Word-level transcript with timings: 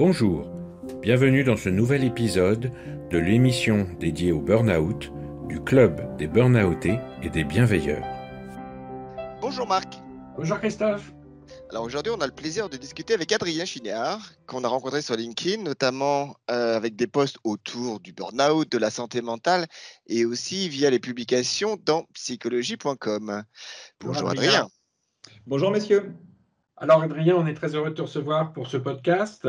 Bonjour, 0.00 0.50
bienvenue 1.02 1.44
dans 1.44 1.56
ce 1.56 1.68
nouvel 1.68 2.04
épisode 2.04 2.72
de 3.10 3.18
l'émission 3.18 3.86
dédiée 3.98 4.32
au 4.32 4.40
burn-out 4.40 5.12
du 5.46 5.60
Club 5.60 6.16
des 6.16 6.26
Burnoutés 6.26 6.98
et 7.22 7.28
des 7.28 7.44
Bienveilleurs. 7.44 8.06
Bonjour 9.42 9.66
Marc. 9.66 9.98
Bonjour 10.36 10.58
Christophe. 10.58 11.12
Alors 11.70 11.84
aujourd'hui, 11.84 12.12
on 12.16 12.20
a 12.20 12.26
le 12.26 12.32
plaisir 12.32 12.68
de 12.68 12.76
discuter 12.76 13.14
avec 13.14 13.30
Adrien 13.32 13.64
Chignard, 13.64 14.32
qu'on 14.46 14.64
a 14.64 14.68
rencontré 14.68 15.02
sur 15.02 15.16
LinkedIn, 15.16 15.62
notamment 15.62 16.34
euh, 16.50 16.76
avec 16.76 16.96
des 16.96 17.06
posts 17.06 17.36
autour 17.44 18.00
du 18.00 18.12
burn-out, 18.12 18.70
de 18.70 18.78
la 18.78 18.90
santé 18.90 19.20
mentale 19.20 19.66
et 20.06 20.24
aussi 20.24 20.68
via 20.68 20.88
les 20.90 20.98
publications 20.98 21.76
dans 21.84 22.04
psychologie.com. 22.14 23.42
Bonjour, 24.00 24.30
Adrien. 24.30 24.68
Bonjour 25.46 25.70
messieurs. 25.70 26.14
Alors 26.82 27.02
Adrien, 27.02 27.36
on 27.36 27.46
est 27.46 27.52
très 27.52 27.74
heureux 27.74 27.90
de 27.90 27.94
te 27.94 28.00
recevoir 28.00 28.54
pour 28.54 28.66
ce 28.66 28.78
podcast. 28.78 29.46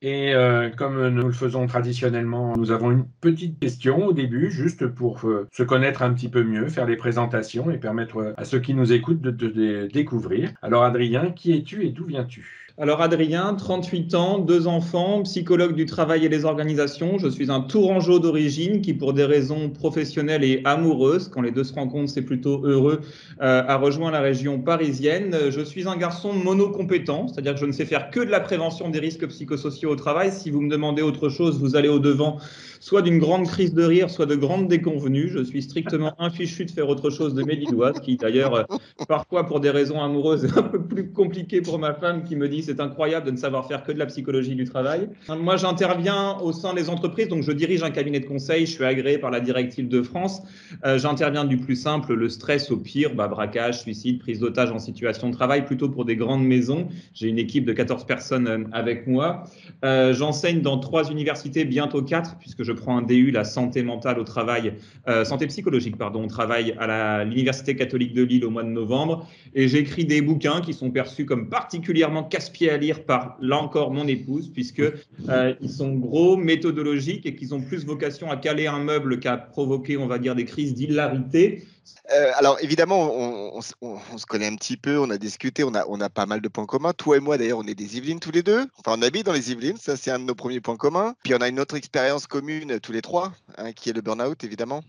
Et 0.00 0.32
euh, 0.32 0.70
comme 0.70 1.08
nous 1.08 1.26
le 1.26 1.32
faisons 1.32 1.66
traditionnellement, 1.66 2.54
nous 2.56 2.70
avons 2.70 2.92
une 2.92 3.08
petite 3.20 3.58
question 3.58 4.06
au 4.06 4.12
début, 4.12 4.52
juste 4.52 4.86
pour 4.86 5.26
euh, 5.26 5.48
se 5.50 5.64
connaître 5.64 6.02
un 6.02 6.14
petit 6.14 6.28
peu 6.28 6.44
mieux, 6.44 6.68
faire 6.68 6.86
les 6.86 6.96
présentations 6.96 7.68
et 7.72 7.78
permettre 7.78 8.32
à 8.36 8.44
ceux 8.44 8.60
qui 8.60 8.74
nous 8.74 8.92
écoutent 8.92 9.20
de 9.20 9.32
te 9.32 9.92
découvrir. 9.92 10.52
Alors 10.62 10.84
Adrien, 10.84 11.32
qui 11.32 11.52
es-tu 11.52 11.84
et 11.84 11.90
d'où 11.90 12.04
viens-tu? 12.04 12.65
Alors 12.78 13.00
Adrien, 13.00 13.54
38 13.54 14.14
ans, 14.14 14.38
deux 14.38 14.66
enfants, 14.66 15.22
psychologue 15.22 15.74
du 15.74 15.86
travail 15.86 16.26
et 16.26 16.28
des 16.28 16.44
organisations. 16.44 17.16
Je 17.16 17.28
suis 17.28 17.50
un 17.50 17.60
Tourangeau 17.60 18.18
d'origine 18.18 18.82
qui, 18.82 18.92
pour 18.92 19.14
des 19.14 19.24
raisons 19.24 19.70
professionnelles 19.70 20.44
et 20.44 20.60
amoureuses, 20.66 21.28
quand 21.28 21.40
les 21.40 21.52
deux 21.52 21.64
se 21.64 21.72
rencontrent, 21.72 22.10
c'est 22.10 22.20
plutôt 22.20 22.60
heureux, 22.66 23.00
euh, 23.40 23.62
a 23.66 23.76
rejoint 23.78 24.10
la 24.10 24.20
région 24.20 24.60
parisienne. 24.60 25.34
Je 25.48 25.62
suis 25.62 25.88
un 25.88 25.96
garçon 25.96 26.34
monocompétent, 26.34 27.28
c'est-à-dire 27.28 27.54
que 27.54 27.60
je 27.60 27.64
ne 27.64 27.72
sais 27.72 27.86
faire 27.86 28.10
que 28.10 28.20
de 28.20 28.30
la 28.30 28.40
prévention 28.40 28.90
des 28.90 28.98
risques 28.98 29.26
psychosociaux 29.26 29.92
au 29.92 29.96
travail. 29.96 30.30
Si 30.30 30.50
vous 30.50 30.60
me 30.60 30.70
demandez 30.70 31.00
autre 31.00 31.30
chose, 31.30 31.58
vous 31.58 31.76
allez 31.76 31.88
au 31.88 31.98
devant 31.98 32.36
soit 32.80 33.02
d'une 33.02 33.18
grande 33.18 33.46
crise 33.46 33.74
de 33.74 33.82
rire, 33.82 34.10
soit 34.10 34.26
de 34.26 34.36
grandes 34.36 34.68
déconvenues. 34.68 35.28
Je 35.28 35.42
suis 35.42 35.62
strictement 35.62 36.14
infichu 36.20 36.66
de 36.66 36.70
faire 36.70 36.88
autre 36.88 37.08
chose 37.08 37.34
de 37.34 37.42
mes 37.42 37.56
qui 38.02 38.16
d'ailleurs, 38.16 38.54
euh, 38.54 38.62
parfois 39.08 39.46
pour 39.46 39.60
des 39.60 39.70
raisons 39.70 40.02
amoureuses, 40.02 40.44
est 40.44 40.58
un 40.58 40.62
peu 40.62 40.82
plus 40.82 41.10
compliqué 41.10 41.62
pour 41.62 41.78
ma 41.78 41.94
femme 41.94 42.22
qui 42.22 42.36
me 42.36 42.48
dit 42.48 42.65
c'est 42.66 42.80
incroyable 42.80 43.26
de 43.26 43.30
ne 43.30 43.36
savoir 43.36 43.66
faire 43.66 43.82
que 43.84 43.92
de 43.92 43.98
la 43.98 44.06
psychologie 44.06 44.54
du 44.54 44.64
travail. 44.64 45.08
Moi, 45.28 45.56
j'interviens 45.56 46.36
au 46.42 46.52
sein 46.52 46.74
des 46.74 46.90
entreprises, 46.90 47.28
donc 47.28 47.42
je 47.42 47.52
dirige 47.52 47.82
un 47.82 47.90
cabinet 47.90 48.20
de 48.20 48.26
conseil, 48.26 48.66
je 48.66 48.72
suis 48.72 48.84
agréé 48.84 49.18
par 49.18 49.30
la 49.30 49.40
directive 49.40 49.88
de 49.88 50.02
France. 50.02 50.42
Euh, 50.84 50.98
j'interviens 50.98 51.44
du 51.44 51.56
plus 51.56 51.76
simple, 51.76 52.14
le 52.14 52.28
stress 52.28 52.70
au 52.70 52.76
pire, 52.76 53.14
bah, 53.14 53.28
braquage, 53.28 53.80
suicide, 53.80 54.18
prise 54.18 54.40
d'otage 54.40 54.70
en 54.70 54.78
situation 54.78 55.30
de 55.30 55.34
travail, 55.34 55.64
plutôt 55.64 55.88
pour 55.88 56.04
des 56.04 56.16
grandes 56.16 56.44
maisons. 56.44 56.88
J'ai 57.14 57.28
une 57.28 57.38
équipe 57.38 57.64
de 57.64 57.72
14 57.72 58.04
personnes 58.04 58.48
euh, 58.48 58.64
avec 58.72 59.06
moi. 59.06 59.44
J'enseigne 59.82 60.60
dans 60.60 60.78
trois 60.78 61.10
universités, 61.10 61.64
bientôt 61.64 62.02
quatre, 62.02 62.36
puisque 62.38 62.62
je 62.62 62.72
prends 62.72 62.98
un 62.98 63.02
DU, 63.02 63.30
la 63.30 63.44
santé 63.44 63.82
mentale 63.82 64.18
au 64.18 64.24
travail, 64.24 64.74
euh, 65.08 65.24
santé 65.24 65.46
psychologique, 65.46 65.96
pardon, 65.96 66.24
au 66.24 66.28
travail 66.28 66.74
à 66.78 67.24
l'Université 67.24 67.76
catholique 67.76 68.12
de 68.12 68.22
Lille 68.22 68.44
au 68.44 68.50
mois 68.50 68.62
de 68.62 68.68
novembre. 68.68 69.28
Et 69.54 69.68
j'écris 69.68 70.04
des 70.04 70.20
bouquins 70.20 70.60
qui 70.60 70.74
sont 70.74 70.90
perçus 70.90 71.24
comme 71.24 71.48
particulièrement 71.48 72.24
à 72.64 72.76
lire 72.76 73.04
par, 73.04 73.36
là 73.40 73.58
encore, 73.58 73.92
mon 73.92 74.06
épouse, 74.06 74.50
puisque 74.52 74.80
euh, 74.80 75.54
ils 75.60 75.70
sont 75.70 75.92
gros, 75.94 76.36
méthodologiques 76.36 77.26
et 77.26 77.34
qu'ils 77.36 77.54
ont 77.54 77.60
plus 77.60 77.84
vocation 77.84 78.30
à 78.30 78.36
caler 78.36 78.66
un 78.66 78.78
meuble 78.78 79.20
qu'à 79.20 79.36
provoquer, 79.36 79.96
on 79.96 80.06
va 80.06 80.18
dire, 80.18 80.34
des 80.34 80.44
crises 80.44 80.74
d'hilarité. 80.74 81.66
Euh, 82.12 82.32
alors 82.36 82.58
évidemment, 82.60 83.12
on, 83.14 83.60
se 83.60 84.26
connaît 84.26 84.46
un 84.46 84.56
petit 84.56 84.76
peu, 84.76 84.98
on 84.98 85.10
a 85.10 85.18
discuté, 85.18 85.64
on 85.64 85.74
a, 85.74 85.84
on 85.88 86.00
a 86.00 86.08
pas 86.08 86.26
mal 86.26 86.40
de 86.40 86.48
points 86.48 86.66
communs. 86.66 86.92
Toi 86.92 87.18
et 87.18 87.20
moi 87.20 87.38
d'ailleurs, 87.38 87.58
on 87.58 87.66
est 87.66 87.74
des 87.74 87.96
Yvelines 87.96 88.20
tous 88.20 88.32
les 88.32 88.42
deux. 88.42 88.66
Enfin, 88.78 88.96
on 88.98 89.02
habite 89.02 89.26
dans 89.26 89.32
les 89.32 89.52
Yvelines, 89.52 89.76
ça 89.76 89.96
c'est 89.96 90.10
un 90.10 90.18
de 90.18 90.24
nos 90.24 90.34
premiers 90.34 90.60
points 90.60 90.76
communs. 90.76 91.14
Puis 91.22 91.34
on 91.34 91.38
a 91.38 91.48
une 91.48 91.60
autre 91.60 91.76
expérience 91.76 92.26
commune 92.26 92.80
tous 92.80 92.92
les 92.92 93.02
trois, 93.02 93.32
hein, 93.58 93.72
qui 93.72 93.90
est 93.90 93.92
le 93.92 94.00
burn-out 94.00 94.42
évidemment. 94.44 94.82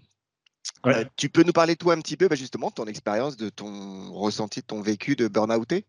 Euh, 0.85 1.05
tu 1.15 1.29
peux 1.29 1.43
nous 1.43 1.53
parler 1.53 1.75
toi 1.75 1.93
un 1.93 2.01
petit 2.01 2.17
peu 2.17 2.27
bah, 2.27 2.35
justement 2.35 2.69
de 2.69 2.73
ton 2.73 2.85
expérience, 2.85 3.37
de 3.37 3.49
ton 3.49 4.11
ressenti, 4.13 4.61
de 4.61 4.65
ton 4.65 4.81
vécu 4.81 5.15
de 5.15 5.27
burn-outé? 5.27 5.85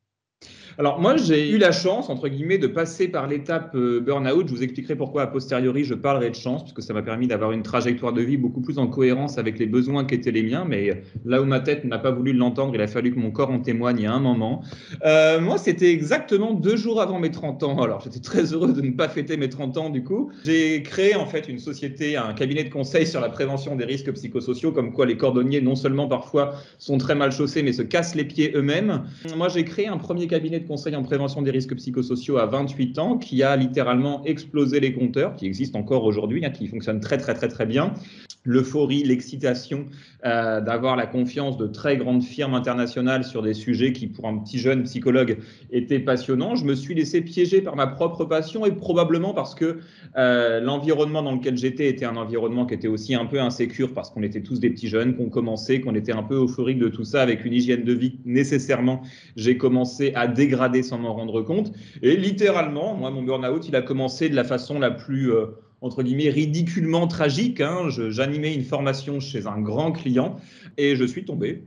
Alors 0.79 1.01
moi, 1.01 1.17
j'ai 1.17 1.51
eu 1.51 1.59
la 1.59 1.73
chance, 1.73 2.09
entre 2.09 2.29
guillemets, 2.29 2.57
de 2.57 2.69
passer 2.69 3.09
par 3.09 3.27
l'étape 3.27 3.75
euh, 3.75 3.99
burn-out. 3.99 4.47
Je 4.47 4.55
vous 4.55 4.63
expliquerai 4.63 4.95
pourquoi 4.95 5.23
a 5.23 5.27
posteriori 5.27 5.83
je 5.83 5.95
parlerai 5.95 6.31
de 6.31 6.37
chance, 6.37 6.63
puisque 6.63 6.83
ça 6.83 6.95
m'a 6.95 7.03
permis 7.03 7.27
d'avoir 7.27 7.51
une 7.51 7.65
trajectoire 7.65 8.13
de 8.13 8.23
vie 8.23 8.37
beaucoup 8.37 8.61
plus 8.61 8.79
en 8.79 8.87
cohérence 8.87 9.39
avec 9.39 9.59
les 9.59 9.67
besoins 9.67 10.05
qui 10.05 10.15
étaient 10.15 10.31
les 10.31 10.45
miens. 10.45 10.65
Mais 10.69 11.03
là 11.25 11.43
où 11.43 11.47
ma 11.47 11.59
tête 11.59 11.85
n'a 11.85 11.99
pas 11.99 12.13
voulu 12.13 12.33
l'entendre, 12.33 12.77
il 12.77 12.81
a 12.81 12.87
fallu 12.87 13.13
que 13.13 13.19
mon 13.19 13.33
corps 13.33 13.51
en 13.51 13.59
témoigne 13.59 14.07
à 14.07 14.13
un 14.13 14.21
moment. 14.21 14.63
Euh, 15.05 15.41
moi, 15.41 15.59
c'était 15.59 15.91
exactement 15.91 16.55
deux 16.55 16.77
jours 16.77 17.03
avant 17.03 17.19
mes 17.19 17.33
30 17.33 17.65
ans. 17.65 17.83
Alors 17.83 18.01
j'étais 18.01 18.21
très 18.21 18.53
heureux 18.53 18.73
de 18.73 18.81
ne 18.81 18.93
pas 18.93 19.09
fêter 19.09 19.37
mes 19.37 19.49
30 19.49 19.79
ans 19.79 19.91
du 19.91 20.05
coup. 20.05 20.31
J'ai 20.45 20.85
créé 20.85 21.17
en 21.17 21.27
fait 21.27 21.49
une 21.49 21.59
société, 21.59 22.17
un 22.17 22.35
cabinet 22.35 22.63
de 22.63 22.71
conseil 22.71 23.05
sur 23.05 23.21
la 23.21 23.31
prévention 23.31 23.75
des 23.75 23.85
risques 23.85 24.13
psychosociaux, 24.13 24.71
comme 24.71 24.93
quoi 24.93 25.07
les 25.07 25.17
cordonniers 25.17 25.61
non 25.61 25.75
seulement 25.75 26.07
parfois 26.07 26.55
sont 26.79 26.99
très 26.99 27.17
mal 27.17 27.33
chaussés, 27.33 27.65
mais 27.65 27.73
se 27.73 27.83
cassent 27.83 28.15
les 28.15 28.25
pieds 28.25 28.53
eux-mêmes. 28.55 29.03
Moi, 29.37 29.49
j'ai 29.49 29.65
créé 29.65 29.89
un 29.89 29.99
premier 29.99 30.29
cabinet 30.29 30.61
de 30.61 30.68
conseil 30.69 30.95
en 30.95 31.03
prévention 31.03 31.43
des 31.43 31.51
risques 31.51 31.75
psychosociaux 31.75 32.37
à 32.39 32.47
28 32.47 32.99
ans, 32.99 33.19
qui 33.19 33.43
a 33.43 33.57
littéralement 33.57 34.25
explosé 34.25 34.79
les 34.79 34.93
compteurs, 34.93 35.35
qui 35.35 35.47
existent 35.47 35.79
encore 35.79 36.05
aujourd'hui, 36.05 36.45
hein, 36.45 36.51
qui 36.51 36.69
fonctionnent 36.69 37.01
très 37.01 37.19
très 37.19 37.35
très 37.35 37.49
très 37.49 37.67
bien. 37.67 37.95
L'euphorie, 38.45 39.03
l'excitation 39.03 39.87
euh, 40.25 40.61
d'avoir 40.61 40.97
la 40.97 41.07
confiance 41.07 41.59
de 41.59 41.67
très 41.67 41.97
grandes 41.97 42.23
firmes 42.23 42.55
internationales 42.55 43.25
sur 43.25 43.43
des 43.43 43.55
sujets 43.55 43.93
qui, 43.93 44.07
pour 44.07 44.27
un 44.27 44.39
petit 44.39 44.59
jeune 44.59 44.85
psychologue, 44.85 45.39
étaient 45.71 45.99
passionnants. 45.99 46.55
Je 46.55 46.65
me 46.65 46.75
suis 46.75 46.95
laissé 46.95 47.21
piéger 47.21 47.61
par 47.61 47.77
ma 47.77 47.87
propre 47.87 48.25
passion 48.25 48.65
et 48.65 48.73
probablement 48.73 49.35
parce 49.35 49.55
que 49.55 49.79
euh, 50.17 50.61
l'environnement 50.61 51.23
dans 51.23 51.33
lequel 51.33 51.57
j'étais 51.57 51.89
était 51.89 52.05
un 52.05 52.17
environnement 52.17 52.65
qui 52.65 52.75
était 52.75 52.89
aussi 52.89 53.15
un 53.15 53.27
peu 53.27 53.41
insécure 53.41 53.93
parce 53.93 54.11
qu'on 54.11 54.23
était 54.23 54.41
tous 54.41 54.61
des 54.61 54.71
petits 54.71 54.89
jeunes, 54.89 55.15
qu'on 55.15 55.29
commençait, 55.29 55.81
qu'on 55.81 55.95
était 55.95 56.13
un 56.13 56.23
peu 56.23 56.37
euphorique 56.37 56.79
de 56.79 56.89
tout 56.89 57.05
ça 57.05 57.23
avec 57.23 57.45
une 57.45 57.53
hygiène 57.53 57.85
de 57.85 57.93
vie 57.93 58.19
nécessairement. 58.25 59.03
J'ai 59.37 59.57
commencé 59.57 60.13
à 60.15 60.27
dégrader 60.27 60.83
sans 60.83 60.99
m'en 60.99 61.15
rendre 61.15 61.43
compte. 61.43 61.73
Et 62.03 62.17
littéralement, 62.17 62.95
moi, 62.95 63.11
mon 63.11 63.23
burn-out, 63.23 63.69
il 63.69 63.77
a 63.77 63.83
commencé 63.83 64.29
de 64.29 64.37
la 64.37 64.45
façon 64.45 64.79
la 64.79 64.91
plus, 64.91 65.33
euh, 65.33 65.47
entre 65.81 66.03
guillemets, 66.03 66.31
ridiculement 66.31 67.07
tragique. 67.07 67.61
Hein. 67.61 67.89
J'animais 67.89 68.55
une 68.55 68.65
formation 68.65 69.21
chez 69.21 69.47
un 69.47 69.61
grand 69.61 69.93
client 69.93 70.37
et 70.77 70.97
je 70.97 71.05
suis 71.05 71.25
tombé. 71.25 71.63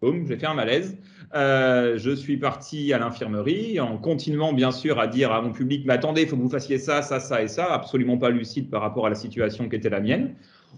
Boum, 0.00 0.26
j'ai 0.26 0.36
fait 0.36 0.46
un 0.46 0.54
malaise. 0.54 0.96
Euh, 1.34 1.98
je 1.98 2.12
suis 2.12 2.36
parti 2.36 2.92
à 2.92 2.98
l'infirmerie 2.98 3.80
en 3.80 3.98
continuant 3.98 4.52
bien 4.52 4.70
sûr 4.70 5.00
à 5.00 5.06
dire 5.08 5.32
à 5.32 5.42
mon 5.42 5.52
public, 5.52 5.84
mais 5.84 5.94
attendez, 5.94 6.22
il 6.22 6.28
faut 6.28 6.36
que 6.36 6.42
vous 6.42 6.48
fassiez 6.48 6.78
ça, 6.78 7.02
ça, 7.02 7.18
ça 7.18 7.42
et 7.42 7.48
ça, 7.48 7.72
absolument 7.72 8.16
pas 8.16 8.30
lucide 8.30 8.70
par 8.70 8.80
rapport 8.80 9.06
à 9.06 9.08
la 9.08 9.16
situation 9.16 9.68
qui 9.68 9.76
était 9.76 9.90
la 9.90 10.00
mienne. 10.00 10.34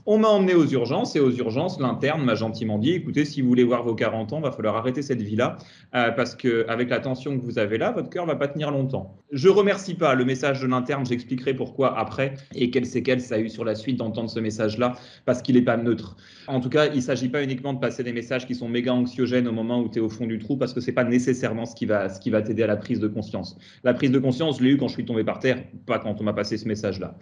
On 0.06 0.18
m'a 0.18 0.28
emmené 0.28 0.54
aux 0.54 0.66
urgences 0.66 1.16
et 1.16 1.20
aux 1.20 1.30
urgences, 1.30 1.80
l'interne 1.80 2.24
m'a 2.24 2.34
gentiment 2.34 2.78
dit 2.78 2.92
écoutez, 2.92 3.24
si 3.24 3.40
vous 3.40 3.48
voulez 3.48 3.64
voir 3.64 3.82
vos 3.82 3.94
40 3.94 4.32
ans, 4.32 4.40
va 4.40 4.52
falloir 4.52 4.76
arrêter 4.76 5.02
cette 5.02 5.22
vie-là 5.22 5.58
euh, 5.94 6.10
parce 6.12 6.34
qu'avec 6.34 6.90
la 6.90 7.00
tension 7.00 7.38
que 7.38 7.44
vous 7.44 7.58
avez 7.58 7.78
là, 7.78 7.92
votre 7.92 8.10
cœur 8.10 8.26
va 8.26 8.36
pas 8.36 8.48
tenir 8.48 8.70
longtemps. 8.70 9.16
Je 9.32 9.48
remercie 9.48 9.94
pas 9.94 10.14
le 10.14 10.24
message 10.24 10.60
de 10.60 10.66
l'interne, 10.66 11.04
j'expliquerai 11.04 11.54
pourquoi 11.54 11.98
après 11.98 12.34
et 12.54 12.70
quelles 12.70 12.86
séquelles 12.86 13.20
ça 13.20 13.36
a 13.36 13.38
eu 13.38 13.48
sur 13.48 13.64
la 13.64 13.74
suite 13.74 13.96
d'entendre 13.96 14.30
ce 14.30 14.40
message-là 14.40 14.94
parce 15.26 15.42
qu'il 15.42 15.56
n'est 15.56 15.62
pas 15.62 15.76
neutre. 15.76 16.16
En 16.46 16.60
tout 16.60 16.70
cas, 16.70 16.86
il 16.86 17.02
s'agit 17.02 17.28
pas 17.28 17.42
uniquement 17.42 17.74
de 17.74 17.78
passer 17.78 18.02
des 18.02 18.12
messages 18.12 18.46
qui 18.46 18.54
sont 18.54 18.68
méga 18.68 18.94
anxiogènes 18.94 19.48
au 19.48 19.52
moment 19.52 19.80
où 19.80 19.88
tu 19.88 19.98
es 19.98 20.02
au 20.02 20.08
fond 20.08 20.26
du 20.26 20.38
trou 20.38 20.56
parce 20.56 20.72
que 20.72 20.80
c'est 20.80 20.92
pas 20.92 21.04
nécessairement 21.04 21.66
ce 21.66 21.74
qui 21.74 21.86
va, 21.86 22.08
ce 22.08 22.20
qui 22.20 22.30
va 22.30 22.40
t'aider 22.40 22.62
à 22.62 22.66
la 22.66 22.76
prise 22.76 23.00
de 23.00 23.08
conscience. 23.08 23.58
La 23.84 23.92
prise 23.92 24.10
de 24.10 24.18
conscience, 24.18 24.58
je 24.58 24.64
l'ai 24.64 24.70
eu 24.70 24.76
quand 24.78 24.88
je 24.88 24.94
suis 24.94 25.04
tombé 25.04 25.24
par 25.24 25.40
terre, 25.40 25.62
pas 25.86 25.98
quand 25.98 26.20
on 26.20 26.24
m'a 26.24 26.32
passé 26.32 26.56
ce 26.56 26.66
message-là. 26.66 27.16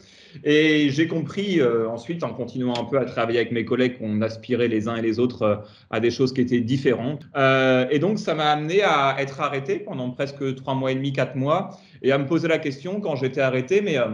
Et 0.45 0.91
j'ai 0.91 1.09
compris 1.09 1.61
euh, 1.61 1.89
ensuite 1.89 2.23
en 2.23 2.33
continuant 2.33 2.66
un 2.75 2.85
peu 2.85 2.99
à 2.99 3.05
travailler 3.05 3.39
avec 3.39 3.53
mes 3.53 3.65
collègues 3.65 3.99
qu'on 3.99 4.23
aspirait 4.23 4.69
les 4.69 4.89
uns 4.89 4.97
et 4.97 5.03
les 5.03 5.19
autres 5.19 5.43
euh, 5.43 5.57
à 5.91 6.01
des 6.01 6.11
choses 6.11 6.33
qui 6.33 6.41
étaient 6.41 6.61
différentes. 6.61 7.27
Euh, 7.37 7.87
et 7.91 7.99
donc, 7.99 8.19
ça 8.19 8.35
m'a 8.35 8.51
amené 8.51 8.83
à 8.83 9.17
être 9.19 9.41
arrêté 9.41 9.79
pendant 9.79 10.11
presque 10.11 10.55
trois 10.57 10.75
mois 10.75 10.93
et 10.93 10.95
demi, 10.95 11.13
quatre 11.13 11.37
mois, 11.37 11.79
et 12.03 12.13
à 12.13 12.19
me 12.19 12.27
poser 12.27 12.49
la 12.49 12.59
question 12.59 13.01
quand 13.01 13.17
j'étais 13.17 13.41
arrêté, 13.41 13.81
mais 13.81 13.99
euh, 13.99 14.07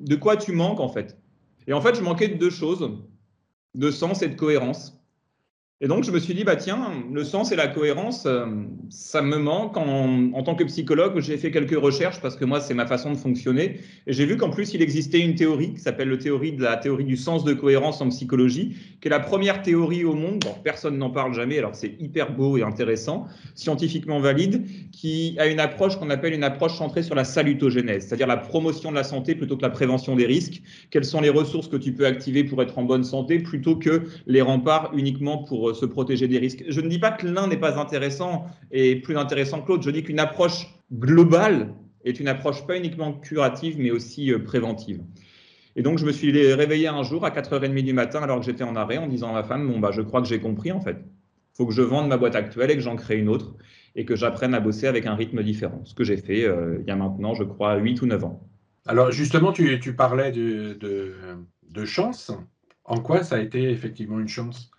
de 0.00 0.16
quoi 0.16 0.36
tu 0.36 0.52
manques 0.52 0.80
en 0.80 0.88
fait? 0.88 1.16
Et 1.66 1.72
en 1.72 1.80
fait, 1.80 1.94
je 1.94 2.02
manquais 2.02 2.28
de 2.28 2.34
deux 2.34 2.50
choses, 2.50 2.90
de 3.74 3.90
sens 3.90 4.22
et 4.22 4.28
de 4.28 4.34
cohérence. 4.34 4.97
Et 5.80 5.86
donc, 5.86 6.02
je 6.02 6.10
me 6.10 6.18
suis 6.18 6.34
dit, 6.34 6.42
bah 6.42 6.56
tiens, 6.56 6.90
le 7.12 7.22
sens 7.22 7.52
et 7.52 7.56
la 7.56 7.68
cohérence, 7.68 8.26
euh, 8.26 8.46
ça 8.90 9.22
me 9.22 9.36
manque. 9.36 9.76
En, 9.76 10.32
en 10.32 10.42
tant 10.42 10.56
que 10.56 10.64
psychologue, 10.64 11.20
j'ai 11.20 11.36
fait 11.36 11.52
quelques 11.52 11.80
recherches 11.80 12.20
parce 12.20 12.34
que 12.34 12.44
moi, 12.44 12.60
c'est 12.60 12.74
ma 12.74 12.84
façon 12.84 13.12
de 13.12 13.16
fonctionner. 13.16 13.78
Et 14.08 14.12
j'ai 14.12 14.26
vu 14.26 14.36
qu'en 14.36 14.50
plus, 14.50 14.74
il 14.74 14.82
existait 14.82 15.20
une 15.20 15.36
théorie 15.36 15.74
qui 15.74 15.78
s'appelle 15.78 16.08
le 16.08 16.18
théorie 16.18 16.50
de 16.50 16.64
la 16.64 16.78
théorie 16.78 17.04
du 17.04 17.16
sens 17.16 17.44
de 17.44 17.52
cohérence 17.52 18.00
en 18.00 18.08
psychologie, 18.08 18.74
qui 19.00 19.06
est 19.06 19.10
la 19.10 19.20
première 19.20 19.62
théorie 19.62 20.04
au 20.04 20.14
monde. 20.14 20.40
Bon, 20.40 20.56
personne 20.64 20.98
n'en 20.98 21.10
parle 21.10 21.32
jamais, 21.32 21.58
alors 21.58 21.76
c'est 21.76 21.94
hyper 22.00 22.32
beau 22.32 22.56
et 22.56 22.64
intéressant, 22.64 23.28
scientifiquement 23.54 24.18
valide, 24.18 24.64
qui 24.90 25.36
a 25.38 25.46
une 25.46 25.60
approche 25.60 25.96
qu'on 25.96 26.10
appelle 26.10 26.34
une 26.34 26.42
approche 26.42 26.76
centrée 26.76 27.04
sur 27.04 27.14
la 27.14 27.22
salutogénèse, 27.22 28.08
c'est-à-dire 28.08 28.26
la 28.26 28.36
promotion 28.36 28.90
de 28.90 28.96
la 28.96 29.04
santé 29.04 29.36
plutôt 29.36 29.56
que 29.56 29.62
la 29.62 29.70
prévention 29.70 30.16
des 30.16 30.26
risques. 30.26 30.60
Quelles 30.90 31.04
sont 31.04 31.20
les 31.20 31.30
ressources 31.30 31.68
que 31.68 31.76
tu 31.76 31.92
peux 31.92 32.04
activer 32.06 32.42
pour 32.42 32.60
être 32.62 32.76
en 32.78 32.82
bonne 32.82 33.04
santé 33.04 33.38
plutôt 33.38 33.76
que 33.76 34.02
les 34.26 34.42
remparts 34.42 34.90
uniquement 34.92 35.38
pour 35.38 35.67
se 35.74 35.86
protéger 35.86 36.28
des 36.28 36.38
risques. 36.38 36.64
Je 36.68 36.80
ne 36.80 36.88
dis 36.88 36.98
pas 36.98 37.10
que 37.10 37.26
l'un 37.26 37.46
n'est 37.48 37.56
pas 37.58 37.78
intéressant 37.78 38.46
et 38.70 38.96
plus 38.96 39.16
intéressant 39.16 39.62
que 39.62 39.68
l'autre. 39.68 39.82
Je 39.82 39.90
dis 39.90 40.02
qu'une 40.02 40.20
approche 40.20 40.66
globale 40.92 41.74
est 42.04 42.20
une 42.20 42.28
approche 42.28 42.66
pas 42.66 42.76
uniquement 42.76 43.12
curative, 43.12 43.76
mais 43.78 43.90
aussi 43.90 44.32
euh, 44.32 44.38
préventive. 44.38 45.02
Et 45.76 45.82
donc, 45.82 45.98
je 45.98 46.06
me 46.06 46.12
suis 46.12 46.32
réveillé 46.54 46.88
un 46.88 47.02
jour 47.02 47.24
à 47.24 47.30
4h30 47.30 47.82
du 47.82 47.92
matin, 47.92 48.22
alors 48.22 48.40
que 48.40 48.46
j'étais 48.46 48.64
en 48.64 48.74
arrêt, 48.74 48.98
en 48.98 49.06
disant 49.06 49.30
à 49.30 49.32
ma 49.32 49.42
femme, 49.44 49.68
bon, 49.68 49.78
bah, 49.78 49.90
je 49.92 50.02
crois 50.02 50.20
que 50.20 50.26
j'ai 50.26 50.40
compris, 50.40 50.72
en 50.72 50.80
fait. 50.80 50.96
Il 51.00 51.56
faut 51.56 51.66
que 51.66 51.74
je 51.74 51.82
vende 51.82 52.08
ma 52.08 52.16
boîte 52.16 52.34
actuelle 52.34 52.70
et 52.70 52.74
que 52.74 52.80
j'en 52.80 52.96
crée 52.96 53.18
une 53.18 53.28
autre, 53.28 53.54
et 53.94 54.04
que 54.04 54.16
j'apprenne 54.16 54.54
à 54.54 54.60
bosser 54.60 54.86
avec 54.86 55.06
un 55.06 55.14
rythme 55.14 55.42
différent. 55.42 55.82
Ce 55.84 55.94
que 55.94 56.04
j'ai 56.04 56.16
fait 56.16 56.44
euh, 56.44 56.78
il 56.80 56.86
y 56.86 56.90
a 56.90 56.96
maintenant, 56.96 57.34
je 57.34 57.44
crois, 57.44 57.76
8 57.76 58.02
ou 58.02 58.06
9 58.06 58.24
ans. 58.24 58.48
Alors, 58.86 59.12
justement, 59.12 59.52
tu, 59.52 59.94
parlais 59.94 60.32
de, 60.32 60.78
de 61.70 61.84
chance. 61.84 62.32
En 62.84 63.00
quoi 63.00 63.22
ça 63.22 63.36
a 63.36 63.40
été 63.40 63.70
effectivement 63.70 64.18
une 64.18 64.28
chance? 64.28 64.70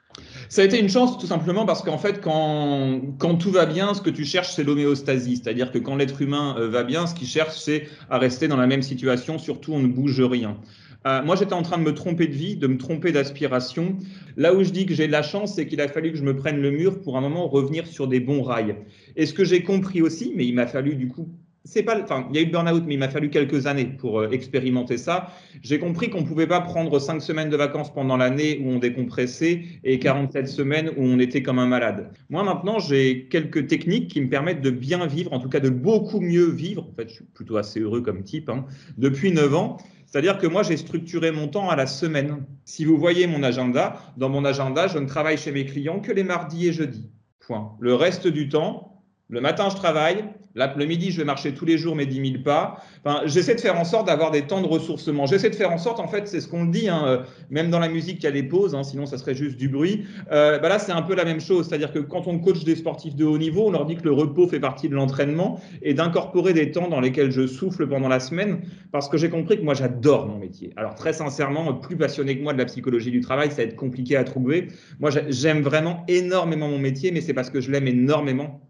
Ça 0.49 0.63
a 0.63 0.65
été 0.65 0.79
une 0.79 0.89
chance 0.89 1.19
tout 1.19 1.27
simplement 1.27 1.65
parce 1.65 1.83
qu'en 1.83 1.99
fait, 1.99 2.21
quand, 2.21 3.01
quand, 3.19 3.35
tout 3.35 3.51
va 3.51 3.67
bien, 3.67 3.93
ce 3.93 4.01
que 4.01 4.09
tu 4.09 4.25
cherches, 4.25 4.51
c'est 4.53 4.63
l'homéostasie. 4.63 5.37
C'est-à-dire 5.37 5.71
que 5.71 5.77
quand 5.77 5.95
l'être 5.95 6.21
humain 6.21 6.55
euh, 6.57 6.67
va 6.67 6.83
bien, 6.83 7.05
ce 7.05 7.13
qu'il 7.13 7.27
cherche, 7.27 7.55
c'est 7.57 7.87
à 8.09 8.17
rester 8.17 8.47
dans 8.47 8.57
la 8.57 8.65
même 8.65 8.81
situation, 8.81 9.37
surtout 9.37 9.73
on 9.73 9.79
ne 9.79 9.87
bouge 9.87 10.19
rien. 10.21 10.57
Euh, 11.05 11.23
moi, 11.23 11.35
j'étais 11.35 11.53
en 11.53 11.61
train 11.61 11.77
de 11.77 11.83
me 11.83 11.93
tromper 11.93 12.27
de 12.27 12.33
vie, 12.33 12.55
de 12.55 12.65
me 12.65 12.77
tromper 12.77 13.11
d'aspiration. 13.11 13.95
Là 14.37 14.55
où 14.55 14.63
je 14.63 14.71
dis 14.71 14.87
que 14.87 14.95
j'ai 14.95 15.05
de 15.05 15.11
la 15.11 15.21
chance, 15.21 15.53
c'est 15.53 15.67
qu'il 15.67 15.79
a 15.81 15.87
fallu 15.87 16.11
que 16.11 16.17
je 16.17 16.23
me 16.23 16.35
prenne 16.35 16.59
le 16.59 16.71
mur 16.71 16.99
pour 16.99 17.15
un 17.15 17.21
moment 17.21 17.47
revenir 17.47 17.85
sur 17.85 18.07
des 18.07 18.19
bons 18.19 18.41
rails. 18.41 18.75
Et 19.15 19.27
ce 19.27 19.33
que 19.33 19.45
j'ai 19.45 19.61
compris 19.61 20.01
aussi, 20.01 20.33
mais 20.35 20.47
il 20.47 20.55
m'a 20.55 20.65
fallu 20.65 20.95
du 20.95 21.07
coup 21.07 21.29
c'est 21.65 21.83
pas, 21.83 22.01
enfin, 22.01 22.27
il 22.29 22.35
y 22.35 22.39
a 22.39 22.41
eu 22.41 22.45
le 22.45 22.51
burn-out, 22.51 22.83
mais 22.87 22.93
il 22.93 22.99
m'a 22.99 23.09
fallu 23.09 23.29
quelques 23.29 23.67
années 23.67 23.85
pour 23.85 24.19
euh, 24.19 24.29
expérimenter 24.31 24.97
ça. 24.97 25.31
J'ai 25.61 25.77
compris 25.77 26.09
qu'on 26.09 26.21
ne 26.21 26.25
pouvait 26.25 26.47
pas 26.47 26.61
prendre 26.61 26.97
cinq 26.99 27.21
semaines 27.21 27.49
de 27.49 27.57
vacances 27.57 27.93
pendant 27.93 28.17
l'année 28.17 28.61
où 28.63 28.69
on 28.69 28.79
décompressait 28.79 29.63
et 29.83 29.99
47 29.99 30.47
semaines 30.47 30.89
où 30.97 31.03
on 31.03 31.19
était 31.19 31.43
comme 31.43 31.59
un 31.59 31.67
malade. 31.67 32.11
Moi, 32.29 32.43
maintenant, 32.43 32.79
j'ai 32.79 33.27
quelques 33.29 33.67
techniques 33.67 34.09
qui 34.09 34.21
me 34.21 34.29
permettent 34.29 34.61
de 34.61 34.71
bien 34.71 35.05
vivre, 35.05 35.33
en 35.33 35.39
tout 35.39 35.49
cas 35.49 35.59
de 35.59 35.69
beaucoup 35.69 36.21
mieux 36.21 36.49
vivre. 36.49 36.87
En 36.89 36.95
fait, 36.95 37.09
je 37.09 37.15
suis 37.15 37.25
plutôt 37.25 37.57
assez 37.57 37.79
heureux 37.81 38.01
comme 38.01 38.23
type, 38.23 38.49
hein, 38.49 38.65
depuis 38.97 39.31
9 39.31 39.53
ans. 39.55 39.77
C'est-à-dire 40.05 40.39
que 40.39 40.47
moi, 40.47 40.63
j'ai 40.63 40.77
structuré 40.77 41.31
mon 41.31 41.47
temps 41.47 41.69
à 41.69 41.75
la 41.75 41.85
semaine. 41.85 42.43
Si 42.65 42.83
vous 42.83 42.97
voyez 42.97 43.27
mon 43.27 43.43
agenda, 43.43 44.01
dans 44.17 44.29
mon 44.29 44.43
agenda, 44.43 44.87
je 44.87 44.97
ne 44.97 45.05
travaille 45.05 45.37
chez 45.37 45.51
mes 45.51 45.65
clients 45.65 45.99
que 45.99 46.11
les 46.11 46.23
mardis 46.23 46.67
et 46.67 46.73
jeudis. 46.73 47.11
Point. 47.39 47.75
Le 47.79 47.93
reste 47.93 48.27
du 48.27 48.49
temps, 48.49 48.88
le 49.29 49.41
matin, 49.41 49.69
je 49.69 49.75
travaille, 49.75 50.25
le 50.55 50.85
midi, 50.85 51.11
je 51.11 51.17
vais 51.17 51.25
marcher 51.25 51.53
tous 51.53 51.65
les 51.65 51.77
jours 51.77 51.95
mes 51.95 52.05
10 52.05 52.31
000 52.31 52.43
pas. 52.43 52.77
Enfin, 53.03 53.21
j'essaie 53.25 53.55
de 53.55 53.61
faire 53.61 53.79
en 53.79 53.83
sorte 53.83 54.07
d'avoir 54.07 54.31
des 54.31 54.43
temps 54.43 54.61
de 54.61 54.67
ressourcement. 54.67 55.25
J'essaie 55.25 55.49
de 55.49 55.55
faire 55.55 55.71
en 55.71 55.77
sorte, 55.77 55.99
en 55.99 56.07
fait, 56.07 56.27
c'est 56.27 56.41
ce 56.41 56.47
qu'on 56.47 56.65
dit, 56.65 56.89
hein, 56.89 57.03
euh, 57.05 57.17
même 57.49 57.69
dans 57.69 57.79
la 57.79 57.87
musique, 57.89 58.17
il 58.19 58.23
y 58.23 58.27
a 58.27 58.31
des 58.31 58.43
pauses, 58.43 58.75
hein, 58.75 58.83
sinon 58.83 59.05
ça 59.05 59.17
serait 59.17 59.35
juste 59.35 59.57
du 59.57 59.69
bruit. 59.69 60.05
Euh, 60.31 60.59
bah 60.59 60.69
là, 60.69 60.79
c'est 60.79 60.91
un 60.91 61.01
peu 61.01 61.15
la 61.15 61.25
même 61.25 61.39
chose. 61.39 61.67
C'est-à-dire 61.67 61.93
que 61.93 61.99
quand 61.99 62.27
on 62.27 62.39
coach 62.39 62.63
des 62.63 62.75
sportifs 62.75 63.15
de 63.15 63.25
haut 63.25 63.37
niveau, 63.37 63.67
on 63.67 63.71
leur 63.71 63.85
dit 63.85 63.95
que 63.95 64.03
le 64.03 64.11
repos 64.11 64.47
fait 64.47 64.59
partie 64.59 64.89
de 64.89 64.95
l'entraînement 64.95 65.59
et 65.81 65.93
d'incorporer 65.93 66.53
des 66.53 66.71
temps 66.71 66.87
dans 66.87 66.99
lesquels 66.99 67.31
je 67.31 67.47
souffle 67.47 67.87
pendant 67.87 68.09
la 68.09 68.19
semaine 68.19 68.61
parce 68.91 69.07
que 69.07 69.17
j'ai 69.17 69.29
compris 69.29 69.57
que 69.57 69.63
moi, 69.63 69.75
j'adore 69.75 70.27
mon 70.27 70.37
métier. 70.37 70.73
Alors, 70.75 70.95
très 70.95 71.13
sincèrement, 71.13 71.73
plus 71.73 71.95
passionné 71.95 72.37
que 72.37 72.43
moi 72.43 72.53
de 72.53 72.57
la 72.57 72.65
psychologie 72.65 73.11
du 73.11 73.21
travail, 73.21 73.49
ça 73.49 73.57
va 73.57 73.63
être 73.63 73.75
compliqué 73.75 74.15
à 74.15 74.23
trouver. 74.23 74.69
Moi, 74.99 75.11
j'aime 75.29 75.61
vraiment 75.61 76.03
énormément 76.07 76.67
mon 76.67 76.79
métier, 76.79 77.11
mais 77.11 77.21
c'est 77.21 77.33
parce 77.33 77.49
que 77.49 77.61
je 77.61 77.71
l'aime 77.71 77.87
énormément 77.87 78.61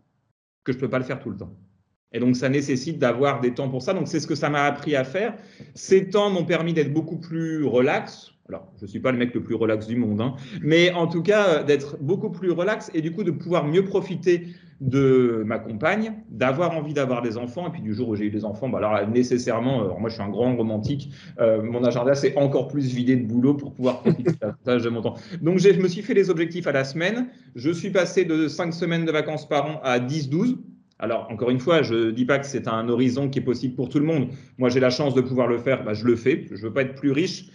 que 0.64 0.72
je 0.72 0.78
ne 0.78 0.82
peux 0.82 0.90
pas 0.90 1.00
le 1.00 1.06
faire 1.06 1.20
tout 1.20 1.30
le 1.30 1.38
temps. 1.38 1.56
Et 2.12 2.20
donc, 2.20 2.36
ça 2.36 2.50
nécessite 2.50 2.98
d'avoir 2.98 3.40
des 3.40 3.54
temps 3.54 3.70
pour 3.70 3.82
ça. 3.82 3.94
Donc, 3.94 4.08
c'est 4.08 4.20
ce 4.20 4.28
que 4.28 4.36
ça 4.36 4.50
m'a 4.50 4.64
appris 4.64 4.96
à 4.96 5.04
faire. 5.04 5.36
Ces 5.76 6.10
temps 6.10 6.30
m'ont 6.30 6.46
permis 6.46 6.74
d'être 6.74 6.92
beaucoup 6.92 7.18
plus 7.18 7.64
relax. 7.64 8.32
Alors, 8.48 8.72
je 8.78 8.86
ne 8.86 8.88
suis 8.88 9.00
pas 9.00 9.12
le 9.12 9.20
mec 9.20 9.34
le 9.36 9.44
plus 9.44 9.54
relax 9.54 9.86
du 9.86 9.96
monde, 9.96 10.22
hein, 10.22 10.36
mais 10.64 10.92
en 10.94 11.06
tout 11.06 11.22
cas, 11.22 11.48
euh, 11.48 11.64
d'être 11.64 11.98
beaucoup 12.02 12.32
plus 12.32 12.50
relax 12.50 12.90
et 12.96 13.02
du 13.02 13.12
coup, 13.12 13.24
de 13.24 13.30
pouvoir 13.30 13.68
mieux 13.68 13.86
profiter 13.86 14.48
de 14.82 15.44
ma 15.46 15.60
compagne, 15.60 16.14
d'avoir 16.30 16.72
envie 16.72 16.94
d'avoir 16.94 17.22
des 17.22 17.38
enfants. 17.38 17.68
Et 17.68 17.72
puis, 17.72 17.82
du 17.82 17.94
jour 17.94 18.10
où 18.10 18.16
j'ai 18.16 18.26
eu 18.26 18.30
des 18.30 18.46
enfants, 18.46 18.70
bah 18.70 18.78
alors 18.78 19.08
nécessairement, 19.08 19.84
euh, 19.84 20.00
moi, 20.00 20.10
je 20.10 20.16
suis 20.16 20.24
un 20.24 20.30
grand 20.30 20.56
romantique. 20.56 21.12
Euh, 21.40 21.62
mon 21.62 21.84
agenda 21.84 22.16
s'est 22.16 22.38
encore 22.38 22.68
plus 22.68 22.94
vidé 22.94 23.16
de 23.16 23.26
boulot 23.26 23.56
pour 23.56 23.74
pouvoir 23.74 24.00
profiter 24.02 24.32
de 24.66 24.90
mon 24.90 25.02
temps. 25.02 25.16
Donc, 25.42 25.60
je 25.60 25.70
me 25.80 25.88
suis 25.88 26.02
fait 26.02 26.14
les 26.14 26.30
objectifs 26.30 26.68
à 26.68 26.72
la 26.72 26.84
semaine. 26.84 27.28
Je 27.56 27.72
suis 27.72 27.90
passé 27.90 28.26
de 28.26 28.48
5 28.48 28.74
semaines 28.74 29.06
de 29.06 29.12
vacances 29.12 29.48
par 29.48 29.66
an 29.66 29.82
à 29.84 30.00
10-12. 30.00 30.58
Alors, 31.00 31.28
encore 31.30 31.50
une 31.50 31.60
fois, 31.60 31.82
je 31.82 31.96
ne 31.96 32.12
dis 32.12 32.26
pas 32.26 32.40
que 32.40 32.46
c'est 32.46 32.68
un 32.68 32.90
horizon 32.90 33.30
qui 33.30 33.40
est 33.40 33.44
possible 33.44 33.76
pour 33.76 33.90
tout 33.90 34.00
le 34.00 34.06
monde. 34.06 34.30
Moi, 34.58 34.70
j'ai 34.70 34.82
la 34.82 34.90
chance 34.90 35.14
de 35.14 35.22
pouvoir 35.22 35.48
le 35.48 35.58
faire, 35.58 35.84
bah, 35.84 35.94
je 35.94 36.06
le 36.06 36.16
fais. 36.16 36.46
Je 36.50 36.56
ne 36.56 36.62
veux 36.62 36.74
pas 36.74 36.82
être 36.82 36.96
plus 36.96 37.12
riche. 37.12 37.50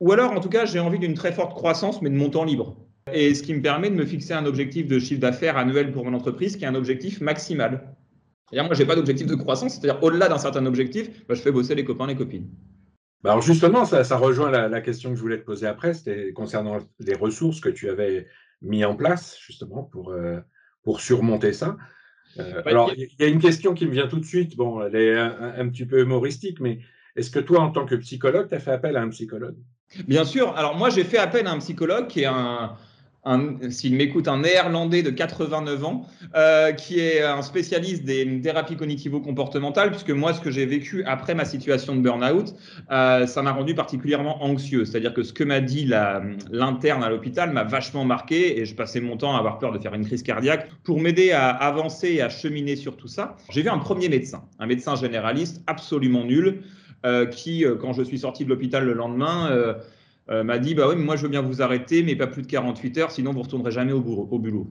Ou 0.00 0.12
alors, 0.12 0.32
en 0.32 0.40
tout 0.40 0.50
cas, 0.50 0.66
j'ai 0.66 0.80
envie 0.80 0.98
d'une 0.98 1.14
très 1.14 1.32
forte 1.32 1.54
croissance, 1.54 2.02
mais 2.02 2.10
de 2.10 2.16
mon 2.16 2.28
temps 2.28 2.44
libre. 2.44 2.76
Et 3.12 3.34
ce 3.34 3.42
qui 3.42 3.54
me 3.54 3.60
permet 3.60 3.90
de 3.90 3.94
me 3.94 4.06
fixer 4.06 4.32
un 4.32 4.46
objectif 4.46 4.86
de 4.86 4.98
chiffre 4.98 5.20
d'affaires 5.20 5.58
annuel 5.58 5.92
pour 5.92 6.04
mon 6.04 6.14
entreprise 6.14 6.56
qui 6.56 6.64
est 6.64 6.68
un 6.68 6.74
objectif 6.74 7.20
maximal. 7.20 7.94
C'est-à-dire, 8.48 8.64
moi, 8.64 8.74
je 8.74 8.82
n'ai 8.82 8.86
pas 8.86 8.96
d'objectif 8.96 9.26
de 9.26 9.34
croissance, 9.34 9.74
c'est-à-dire 9.74 10.02
au-delà 10.02 10.28
d'un 10.28 10.38
certain 10.38 10.64
objectif, 10.66 11.26
bah, 11.26 11.34
je 11.34 11.42
fais 11.42 11.52
bosser 11.52 11.74
les 11.74 11.84
copains, 11.84 12.06
les 12.06 12.16
copines. 12.16 12.48
Bah, 13.22 13.32
alors 13.32 13.42
justement, 13.42 13.84
ça, 13.84 14.16
rejoint 14.16 14.50
la, 14.50 14.80
question 14.80 15.10
que 15.10 15.16
je 15.16 15.20
voulais 15.20 15.38
te 15.38 15.44
poser 15.44 15.66
après, 15.66 15.94
c'était 15.94 16.32
concernant 16.32 16.78
les 17.00 17.14
ressources 17.14 17.60
que 17.60 17.68
tu 17.68 17.88
avais 17.88 18.26
mis 18.62 18.84
en 18.84 18.96
place 18.96 19.38
justement 19.40 19.82
pour, 19.82 20.10
euh, 20.10 20.40
pour 20.82 21.00
surmonter 21.00 21.52
ça. 21.52 21.76
Euh, 22.38 22.62
alors, 22.66 22.92
il 22.96 23.08
y 23.18 23.24
a 23.24 23.26
une 23.26 23.40
question 23.40 23.74
qui 23.74 23.86
me 23.86 23.92
vient 23.92 24.08
tout 24.08 24.18
de 24.18 24.24
suite. 24.24 24.56
Bon, 24.56 24.82
elle 24.82 24.96
est 24.96 25.18
un, 25.18 25.68
petit 25.68 25.86
peu 25.86 26.00
humoristique, 26.00 26.60
mais 26.60 26.80
est-ce 27.16 27.30
que 27.30 27.38
toi, 27.38 27.60
en 27.60 27.70
tant 27.70 27.86
que 27.86 27.94
psychologue, 27.94 28.48
tu 28.48 28.54
as 28.54 28.60
fait 28.60 28.72
appel 28.72 28.96
à 28.96 29.02
un 29.02 29.08
psychologue? 29.08 29.56
Bien 30.06 30.24
sûr. 30.24 30.56
Alors, 30.56 30.76
moi, 30.76 30.90
j'ai 30.90 31.04
fait 31.04 31.18
appel 31.18 31.46
à 31.46 31.52
un 31.52 31.58
psychologue 31.58 32.08
qui 32.08 32.22
est 32.22 32.26
un, 32.26 32.76
s'il 33.70 33.96
m'écoute, 33.96 34.28
un 34.28 34.38
néerlandais 34.38 35.02
de 35.02 35.10
89 35.10 35.84
ans, 35.84 36.06
euh, 36.34 36.72
qui 36.72 37.00
est 37.00 37.22
un 37.22 37.42
spécialiste 37.42 38.04
des 38.04 38.40
thérapies 38.40 38.76
cognitivo-comportementales, 38.76 39.90
puisque 39.90 40.10
moi, 40.10 40.34
ce 40.34 40.40
que 40.40 40.50
j'ai 40.50 40.66
vécu 40.66 41.04
après 41.04 41.34
ma 41.34 41.44
situation 41.44 41.94
de 41.96 42.00
burn-out, 42.00 42.54
euh, 42.90 43.26
ça 43.26 43.42
m'a 43.42 43.52
rendu 43.52 43.74
particulièrement 43.74 44.44
anxieux. 44.44 44.84
C'est-à-dire 44.84 45.14
que 45.14 45.22
ce 45.22 45.32
que 45.32 45.44
m'a 45.44 45.60
dit 45.60 45.90
l'interne 46.50 47.02
à 47.02 47.08
l'hôpital 47.08 47.52
m'a 47.52 47.64
vachement 47.64 48.04
marqué 48.04 48.60
et 48.60 48.66
je 48.66 48.74
passais 48.74 49.00
mon 49.00 49.16
temps 49.16 49.34
à 49.34 49.38
avoir 49.38 49.58
peur 49.58 49.72
de 49.72 49.78
faire 49.78 49.94
une 49.94 50.04
crise 50.04 50.22
cardiaque. 50.22 50.68
Pour 50.82 51.00
m'aider 51.00 51.32
à 51.32 51.48
avancer 51.48 52.12
et 52.12 52.22
à 52.22 52.28
cheminer 52.28 52.76
sur 52.76 52.96
tout 52.96 53.08
ça, 53.08 53.36
j'ai 53.50 53.62
vu 53.62 53.70
un 53.70 53.78
premier 53.78 54.08
médecin, 54.08 54.44
un 54.58 54.66
médecin 54.66 54.96
généraliste 54.96 55.62
absolument 55.66 56.24
nul, 56.24 56.62
euh, 57.06 57.26
qui, 57.26 57.64
quand 57.80 57.92
je 57.92 58.02
suis 58.02 58.18
sorti 58.18 58.44
de 58.44 58.50
l'hôpital 58.50 58.84
le 58.84 58.92
lendemain, 58.92 59.76
m'a 60.28 60.58
dit 60.58 60.74
bah 60.74 60.86
oui, 60.88 60.94
mais 60.96 61.04
moi 61.04 61.16
je 61.16 61.22
veux 61.22 61.28
bien 61.28 61.42
vous 61.42 61.62
arrêter, 61.62 62.02
mais 62.02 62.16
pas 62.16 62.26
plus 62.26 62.42
de 62.42 62.46
48 62.46 62.98
heures, 62.98 63.10
sinon 63.10 63.32
vous 63.32 63.38
ne 63.38 63.44
retournerez 63.44 63.70
jamais 63.70 63.92
au, 63.92 64.00
au 64.00 64.38
boulot. 64.38 64.70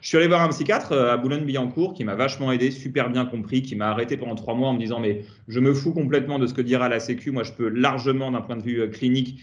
Je 0.00 0.08
suis 0.08 0.16
allé 0.16 0.26
voir 0.26 0.42
un 0.42 0.48
psychiatre 0.48 0.92
euh, 0.92 1.12
à 1.12 1.16
Boulogne-Billancourt 1.16 1.94
qui 1.94 2.04
m'a 2.04 2.14
vachement 2.14 2.50
aidé, 2.50 2.70
super 2.70 3.10
bien 3.10 3.26
compris, 3.26 3.62
qui 3.62 3.76
m'a 3.76 3.88
arrêté 3.90 4.16
pendant 4.16 4.34
trois 4.34 4.54
mois 4.54 4.68
en 4.68 4.74
me 4.74 4.78
disant 4.78 5.00
mais 5.00 5.24
je 5.48 5.60
me 5.60 5.74
fous 5.74 5.92
complètement 5.92 6.38
de 6.38 6.46
ce 6.46 6.54
que 6.54 6.62
dira 6.62 6.88
la 6.88 7.00
Sécu. 7.00 7.30
Moi, 7.30 7.42
je 7.42 7.52
peux 7.52 7.68
largement, 7.68 8.30
d'un 8.30 8.40
point 8.40 8.56
de 8.56 8.62
vue 8.62 8.80
euh, 8.80 8.88
clinique, 8.88 9.40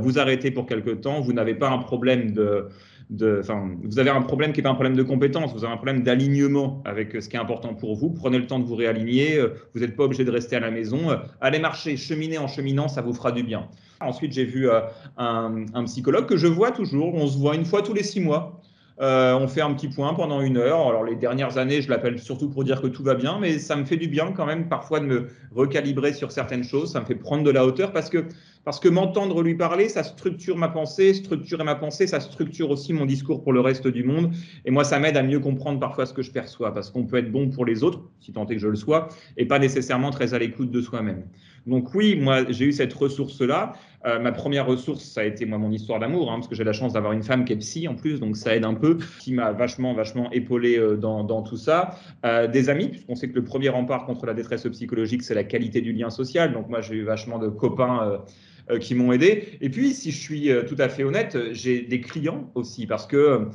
vous 0.00 0.18
arrêter 0.18 0.50
pour 0.50 0.64
quelque 0.64 0.90
temps. 0.90 1.20
Vous 1.20 1.34
n'avez 1.34 1.54
pas 1.54 1.68
un 1.68 1.76
problème 1.78 2.32
de, 2.32 2.68
vous 3.08 3.98
avez 3.98 4.10
un 4.10 4.22
problème 4.22 4.52
qui 4.52 4.58
n'est 4.58 4.64
pas 4.64 4.70
un 4.70 4.74
problème 4.74 4.96
de 4.96 5.02
compétence, 5.02 5.52
vous 5.52 5.64
avez 5.64 5.72
un 5.72 5.76
problème 5.76 6.02
d'alignement 6.02 6.82
avec 6.84 7.12
ce 7.20 7.28
qui 7.28 7.36
est 7.36 7.40
important 7.40 7.74
pour 7.74 7.94
vous. 7.94 8.10
Prenez 8.10 8.38
le 8.38 8.46
temps 8.46 8.58
de 8.58 8.64
vous 8.64 8.74
réaligner. 8.74 9.40
Vous 9.74 9.80
n'êtes 9.80 9.94
pas 9.94 10.04
obligé 10.04 10.24
de 10.24 10.30
rester 10.30 10.56
à 10.56 10.60
la 10.60 10.70
maison. 10.70 11.16
Allez 11.40 11.60
marcher, 11.60 11.96
cheminer 11.96 12.38
en 12.38 12.48
cheminant, 12.48 12.88
ça 12.88 13.02
vous 13.02 13.14
fera 13.14 13.30
du 13.30 13.42
bien. 13.44 13.68
Ensuite, 14.00 14.32
j'ai 14.32 14.44
vu 14.44 14.68
euh, 14.68 14.80
un, 15.16 15.84
psychologue 15.84 16.26
que 16.26 16.36
je 16.36 16.46
vois 16.46 16.70
toujours. 16.70 17.14
On 17.14 17.26
se 17.26 17.38
voit 17.38 17.54
une 17.54 17.64
fois 17.64 17.82
tous 17.82 17.94
les 17.94 18.02
six 18.02 18.20
mois. 18.20 18.60
Euh, 19.00 19.34
on 19.34 19.46
fait 19.46 19.60
un 19.60 19.72
petit 19.74 19.88
point 19.88 20.14
pendant 20.14 20.40
une 20.40 20.56
heure. 20.56 20.86
Alors 20.88 21.04
les 21.04 21.16
dernières 21.16 21.58
années, 21.58 21.82
je 21.82 21.90
l'appelle 21.90 22.18
surtout 22.18 22.48
pour 22.48 22.64
dire 22.64 22.80
que 22.80 22.86
tout 22.86 23.02
va 23.02 23.14
bien, 23.14 23.38
mais 23.38 23.58
ça 23.58 23.76
me 23.76 23.84
fait 23.84 23.96
du 23.96 24.08
bien 24.08 24.32
quand 24.32 24.46
même 24.46 24.68
parfois 24.68 25.00
de 25.00 25.06
me 25.06 25.28
recalibrer 25.54 26.12
sur 26.12 26.32
certaines 26.32 26.64
choses. 26.64 26.92
Ça 26.92 27.00
me 27.00 27.04
fait 27.04 27.14
prendre 27.14 27.44
de 27.44 27.50
la 27.50 27.66
hauteur 27.66 27.92
parce 27.92 28.08
que 28.08 28.24
parce 28.66 28.80
que 28.80 28.88
m'entendre 28.88 29.44
lui 29.44 29.54
parler, 29.54 29.88
ça 29.88 30.02
structure 30.02 30.56
ma 30.56 30.66
pensée, 30.66 31.14
structurer 31.14 31.62
ma 31.62 31.76
pensée, 31.76 32.08
ça 32.08 32.18
structure 32.18 32.68
aussi 32.68 32.92
mon 32.92 33.06
discours 33.06 33.44
pour 33.44 33.52
le 33.52 33.60
reste 33.60 33.86
du 33.86 34.02
monde. 34.02 34.32
Et 34.64 34.72
moi, 34.72 34.82
ça 34.82 34.98
m'aide 34.98 35.16
à 35.16 35.22
mieux 35.22 35.38
comprendre 35.38 35.78
parfois 35.78 36.04
ce 36.04 36.12
que 36.12 36.22
je 36.22 36.32
perçois, 36.32 36.74
parce 36.74 36.90
qu'on 36.90 37.06
peut 37.06 37.18
être 37.18 37.30
bon 37.30 37.48
pour 37.48 37.64
les 37.64 37.84
autres, 37.84 38.00
si 38.18 38.32
tant 38.32 38.44
est 38.48 38.56
que 38.56 38.60
je 38.60 38.66
le 38.66 38.74
sois, 38.74 39.08
et 39.36 39.46
pas 39.46 39.60
nécessairement 39.60 40.10
très 40.10 40.34
à 40.34 40.40
l'écoute 40.40 40.72
de 40.72 40.80
soi-même. 40.80 41.22
Donc 41.68 41.94
oui, 41.94 42.16
moi, 42.16 42.44
j'ai 42.48 42.64
eu 42.64 42.72
cette 42.72 42.92
ressource-là. 42.92 43.74
Euh, 44.04 44.18
ma 44.18 44.32
première 44.32 44.66
ressource, 44.66 45.04
ça 45.04 45.20
a 45.20 45.24
été 45.24 45.46
moi 45.46 45.58
mon 45.58 45.70
histoire 45.70 46.00
d'amour, 46.00 46.32
hein, 46.32 46.36
parce 46.36 46.48
que 46.48 46.56
j'ai 46.56 46.64
la 46.64 46.72
chance 46.72 46.92
d'avoir 46.92 47.12
une 47.12 47.22
femme 47.22 47.44
qui 47.44 47.52
est 47.52 47.58
psy 47.58 47.86
en 47.86 47.94
plus, 47.94 48.18
donc 48.18 48.36
ça 48.36 48.56
aide 48.56 48.64
un 48.64 48.74
peu, 48.74 48.98
qui 49.20 49.32
m'a 49.32 49.52
vachement, 49.52 49.94
vachement 49.94 50.28
épaulé 50.32 50.76
euh, 50.76 50.96
dans, 50.96 51.42
tout 51.42 51.56
ça. 51.56 52.00
Euh, 52.24 52.48
des 52.48 52.68
amis, 52.68 52.88
puisqu'on 52.88 53.14
sait 53.14 53.28
que 53.28 53.34
le 53.36 53.44
premier 53.44 53.68
rempart 53.68 54.06
contre 54.06 54.26
la 54.26 54.34
détresse 54.34 54.66
psychologique, 54.66 55.22
c'est 55.22 55.34
la 55.34 55.44
qualité 55.44 55.80
du 55.80 55.92
lien 55.92 56.10
social. 56.10 56.52
Donc 56.52 56.68
moi, 56.68 56.80
j'ai 56.80 56.96
eu 56.96 57.04
vachement 57.04 57.38
de 57.38 57.48
copains 57.48 58.22
qui 58.80 58.94
m'ont 58.94 59.12
aidé. 59.12 59.58
Et 59.60 59.70
puis, 59.70 59.92
si 59.92 60.10
je 60.10 60.20
suis 60.20 60.50
euh, 60.50 60.62
tout 60.62 60.76
à 60.78 60.88
fait 60.88 61.04
honnête, 61.04 61.36
j'ai 61.52 61.82
des 61.82 62.00
clients 62.00 62.50
aussi 62.54 62.86
parce 62.86 63.06
que 63.06 63.48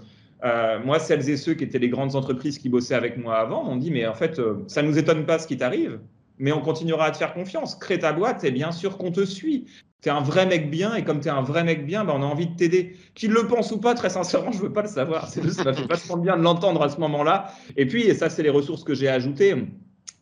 euh, 0.44 0.80
moi, 0.84 1.00
celles 1.00 1.30
et 1.30 1.38
ceux 1.38 1.54
qui 1.54 1.64
étaient 1.64 1.80
les 1.80 1.90
grandes 1.90 2.16
entreprises 2.16 2.58
qui 2.58 2.70
bossaient 2.70 2.96
avec 2.96 3.18
moi 3.18 3.38
avant 3.38 3.64
m'ont 3.64 3.76
dit, 3.76 3.92
mais 3.92 4.08
en 4.08 4.14
fait, 4.14 4.42
ça 4.68 4.82
ne 4.82 4.88
nous 4.88 4.98
étonne 4.98 5.26
pas 5.26 5.38
ce 5.38 5.48
qui 5.48 5.58
t'arrive, 5.58 6.00
mais 6.40 6.52
on 6.52 6.62
continuera 6.62 7.06
à 7.06 7.12
te 7.12 7.18
faire 7.18 7.34
confiance. 7.34 7.76
Crée 7.76 8.00
ta 8.00 8.14
boîte 8.14 8.44
et 8.44 8.52
bien 8.52 8.72
sûr 8.72 8.98
qu'on 8.98 9.12
te 9.12 9.26
suit. 9.26 9.66
Tu 10.02 10.10
es 10.10 10.12
un 10.12 10.22
vrai 10.22 10.48
mec 10.48 10.72
bien 10.72 10.96
et 10.96 11.04
comme 11.04 11.20
tu 11.20 11.28
es 11.28 11.32
un 11.32 11.44
vrai 11.44 11.64
mec 11.64 11.86
bien, 11.86 12.04
ben, 12.04 12.14
on 12.16 12.24
a 12.24 12.26
envie 12.26 12.48
de 12.48 12.56
t'aider. 12.56 12.96
Qu'il 13.14 13.32
le 13.32 13.46
pense 13.46 13.72
ou 13.72 13.78
pas, 13.78 13.94
très 13.94 14.10
sincèrement, 14.10 14.52
je 14.54 14.58
ne 14.58 14.64
veux 14.64 14.74
pas 14.74 14.82
le 14.82 14.88
savoir. 14.88 15.30
C'est 15.30 15.44
juste, 15.44 15.62
ça 15.62 15.74
fait 15.74 15.86
vachement 15.86 16.18
bien 16.18 16.38
de 16.38 16.42
l'entendre 16.42 16.82
à 16.82 16.90
ce 16.90 17.00
moment-là. 17.00 17.54
Et 17.78 17.86
puis, 17.86 18.04
et 18.04 18.16
ça, 18.16 18.30
c'est 18.30 18.42
les 18.42 18.50
ressources 18.50 18.84
que 18.84 18.96
j'ai 18.96 19.10
ajoutées 19.10 19.56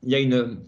il 0.03 0.09
y 0.09 0.15
a 0.15 0.19
une, 0.19 0.59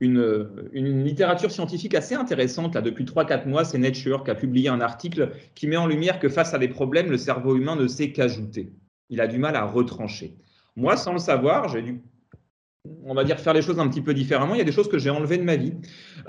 une, 0.00 1.04
littérature 1.04 1.50
scientifique 1.50 1.94
assez 1.94 2.14
intéressante, 2.14 2.74
là, 2.74 2.80
depuis 2.80 3.04
3-4 3.04 3.46
mois, 3.46 3.64
c'est 3.64 3.78
Nature 3.78 4.24
qui 4.24 4.30
a 4.30 4.34
publié 4.34 4.68
un 4.68 4.80
article 4.80 5.30
qui 5.54 5.66
met 5.66 5.76
en 5.76 5.86
lumière 5.86 6.18
que 6.18 6.28
face 6.28 6.54
à 6.54 6.58
des 6.58 6.68
problèmes, 6.68 7.10
le 7.10 7.16
cerveau 7.16 7.56
humain 7.56 7.76
ne 7.76 7.86
sait 7.86 8.12
qu'ajouter. 8.12 8.72
Il 9.10 9.20
a 9.20 9.26
du 9.26 9.38
mal 9.38 9.56
à 9.56 9.64
retrancher. 9.64 10.36
Moi, 10.76 10.96
sans 10.96 11.12
le 11.12 11.18
savoir, 11.18 11.68
j'ai 11.68 11.82
dû 11.82 12.00
on 13.06 13.14
va 13.14 13.24
dire, 13.24 13.38
faire 13.38 13.54
les 13.54 13.62
choses 13.62 13.78
un 13.78 13.88
petit 13.88 14.00
peu 14.00 14.14
différemment. 14.14 14.54
Il 14.54 14.58
y 14.58 14.60
a 14.60 14.64
des 14.64 14.72
choses 14.72 14.88
que 14.88 14.98
j'ai 14.98 15.10
enlevées 15.10 15.38
de 15.38 15.42
ma 15.42 15.56
vie. 15.56 15.72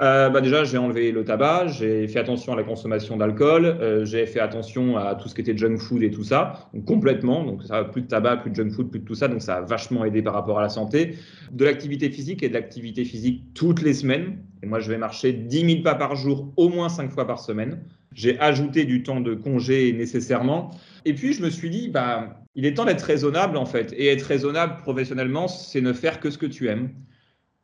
Euh, 0.02 0.30
bah 0.30 0.42
déjà, 0.42 0.64
j'ai 0.64 0.78
enlevé 0.78 1.12
le 1.12 1.24
tabac, 1.24 1.68
j'ai 1.68 2.08
fait 2.08 2.20
attention 2.20 2.54
à 2.54 2.56
la 2.56 2.64
consommation 2.64 3.18
d'alcool, 3.18 3.66
euh, 3.66 4.06
j'ai 4.06 4.26
fait 4.26 4.40
attention 4.40 4.98
à 4.98 5.16
tout 5.16 5.28
ce 5.28 5.36
qui 5.36 5.42
était 5.42 5.58
junk 5.58 5.78
food 5.78 6.04
et 6.04 6.12
tout 6.12 6.24
ça, 6.24 6.70
donc 6.74 6.86
complètement. 6.86 7.44
Donc, 7.44 7.64
ça, 7.64 7.84
plus 7.84 8.02
de 8.02 8.08
tabac, 8.08 8.38
plus 8.38 8.52
de 8.52 8.56
junk 8.56 8.72
food, 8.72 8.90
plus 8.90 9.00
de 9.00 9.06
tout 9.06 9.16
ça. 9.16 9.28
Donc, 9.28 9.42
ça 9.42 9.58
a 9.58 9.62
vachement 9.62 10.06
aidé 10.06 10.22
par 10.22 10.34
rapport 10.34 10.60
à 10.60 10.62
la 10.62 10.70
santé. 10.70 11.18
De 11.52 11.66
l'activité 11.66 12.10
physique 12.10 12.44
et 12.44 12.50
de 12.50 12.54
l'activité 12.54 13.06
physique 13.06 13.54
toutes 13.54 13.82
les 13.82 13.94
semaines. 13.94 14.38
Et 14.64 14.68
moi, 14.68 14.80
je 14.80 14.90
vais 14.90 14.98
marcher 14.98 15.34
10 15.34 15.70
000 15.70 15.84
pas 15.84 15.96
par 15.96 16.16
jour, 16.16 16.54
au 16.58 16.70
moins 16.70 16.90
5 16.90 17.12
fois 17.12 17.28
par 17.28 17.40
semaine. 17.40 17.82
J'ai 18.16 18.40
ajouté 18.40 18.86
du 18.86 19.04
temps 19.04 19.22
de 19.22 19.36
congé 19.36 19.94
nécessairement. 19.94 20.72
Et 21.06 21.14
puis, 21.14 21.34
je 21.34 21.44
me 21.44 21.52
suis 21.52 21.70
dit, 21.70 21.90
bah, 21.90 22.42
il 22.56 22.66
est 22.66 22.74
temps 22.74 22.86
d'être 22.86 23.04
raisonnable 23.04 23.58
en 23.58 23.66
fait. 23.66 23.94
Et 23.98 24.08
être 24.08 24.24
raisonnable 24.24 24.78
professionnellement, 24.78 25.48
c'est 25.48 25.82
ne 25.82 25.94
faire 25.94 26.20
que 26.20 26.32
ce 26.32 26.38
que 26.38 26.46
tu 26.46 26.68
aimes. 26.70 26.90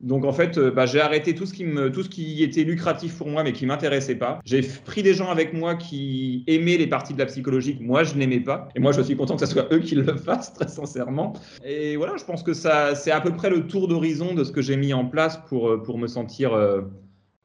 Donc 0.01 0.25
en 0.25 0.33
fait, 0.33 0.57
euh, 0.57 0.71
bah, 0.71 0.87
j'ai 0.87 0.99
arrêté 0.99 1.35
tout 1.35 1.45
ce, 1.45 1.53
qui 1.53 1.63
me, 1.63 1.91
tout 1.91 2.01
ce 2.01 2.09
qui 2.09 2.41
était 2.41 2.63
lucratif 2.63 3.17
pour 3.17 3.27
moi 3.27 3.43
mais 3.43 3.53
qui 3.53 3.67
m'intéressait 3.67 4.15
pas. 4.15 4.39
J'ai 4.45 4.61
pris 4.61 5.03
des 5.03 5.13
gens 5.13 5.29
avec 5.29 5.53
moi 5.53 5.75
qui 5.75 6.43
aimaient 6.47 6.77
les 6.77 6.87
parties 6.87 7.13
de 7.13 7.19
la 7.19 7.27
psychologie 7.27 7.77
que 7.77 7.83
moi 7.83 8.03
je 8.03 8.15
n'aimais 8.15 8.39
pas. 8.39 8.67
Et 8.75 8.79
moi 8.79 8.91
je 8.93 9.01
suis 9.01 9.15
content 9.15 9.35
que 9.35 9.45
ce 9.45 9.51
soit 9.51 9.71
eux 9.71 9.79
qui 9.79 9.93
le 9.93 10.17
fassent 10.17 10.53
très 10.53 10.67
sincèrement. 10.67 11.33
Et 11.63 11.97
voilà, 11.97 12.17
je 12.17 12.25
pense 12.25 12.41
que 12.41 12.53
ça 12.53 12.95
c'est 12.95 13.11
à 13.11 13.21
peu 13.21 13.31
près 13.31 13.51
le 13.51 13.67
tour 13.67 13.87
d'horizon 13.87 14.33
de 14.33 14.43
ce 14.43 14.51
que 14.51 14.61
j'ai 14.61 14.75
mis 14.75 14.93
en 14.93 15.05
place 15.05 15.37
pour, 15.47 15.69
euh, 15.69 15.83
pour 15.83 15.99
me 15.99 16.07
sentir 16.07 16.53
euh, 16.53 16.81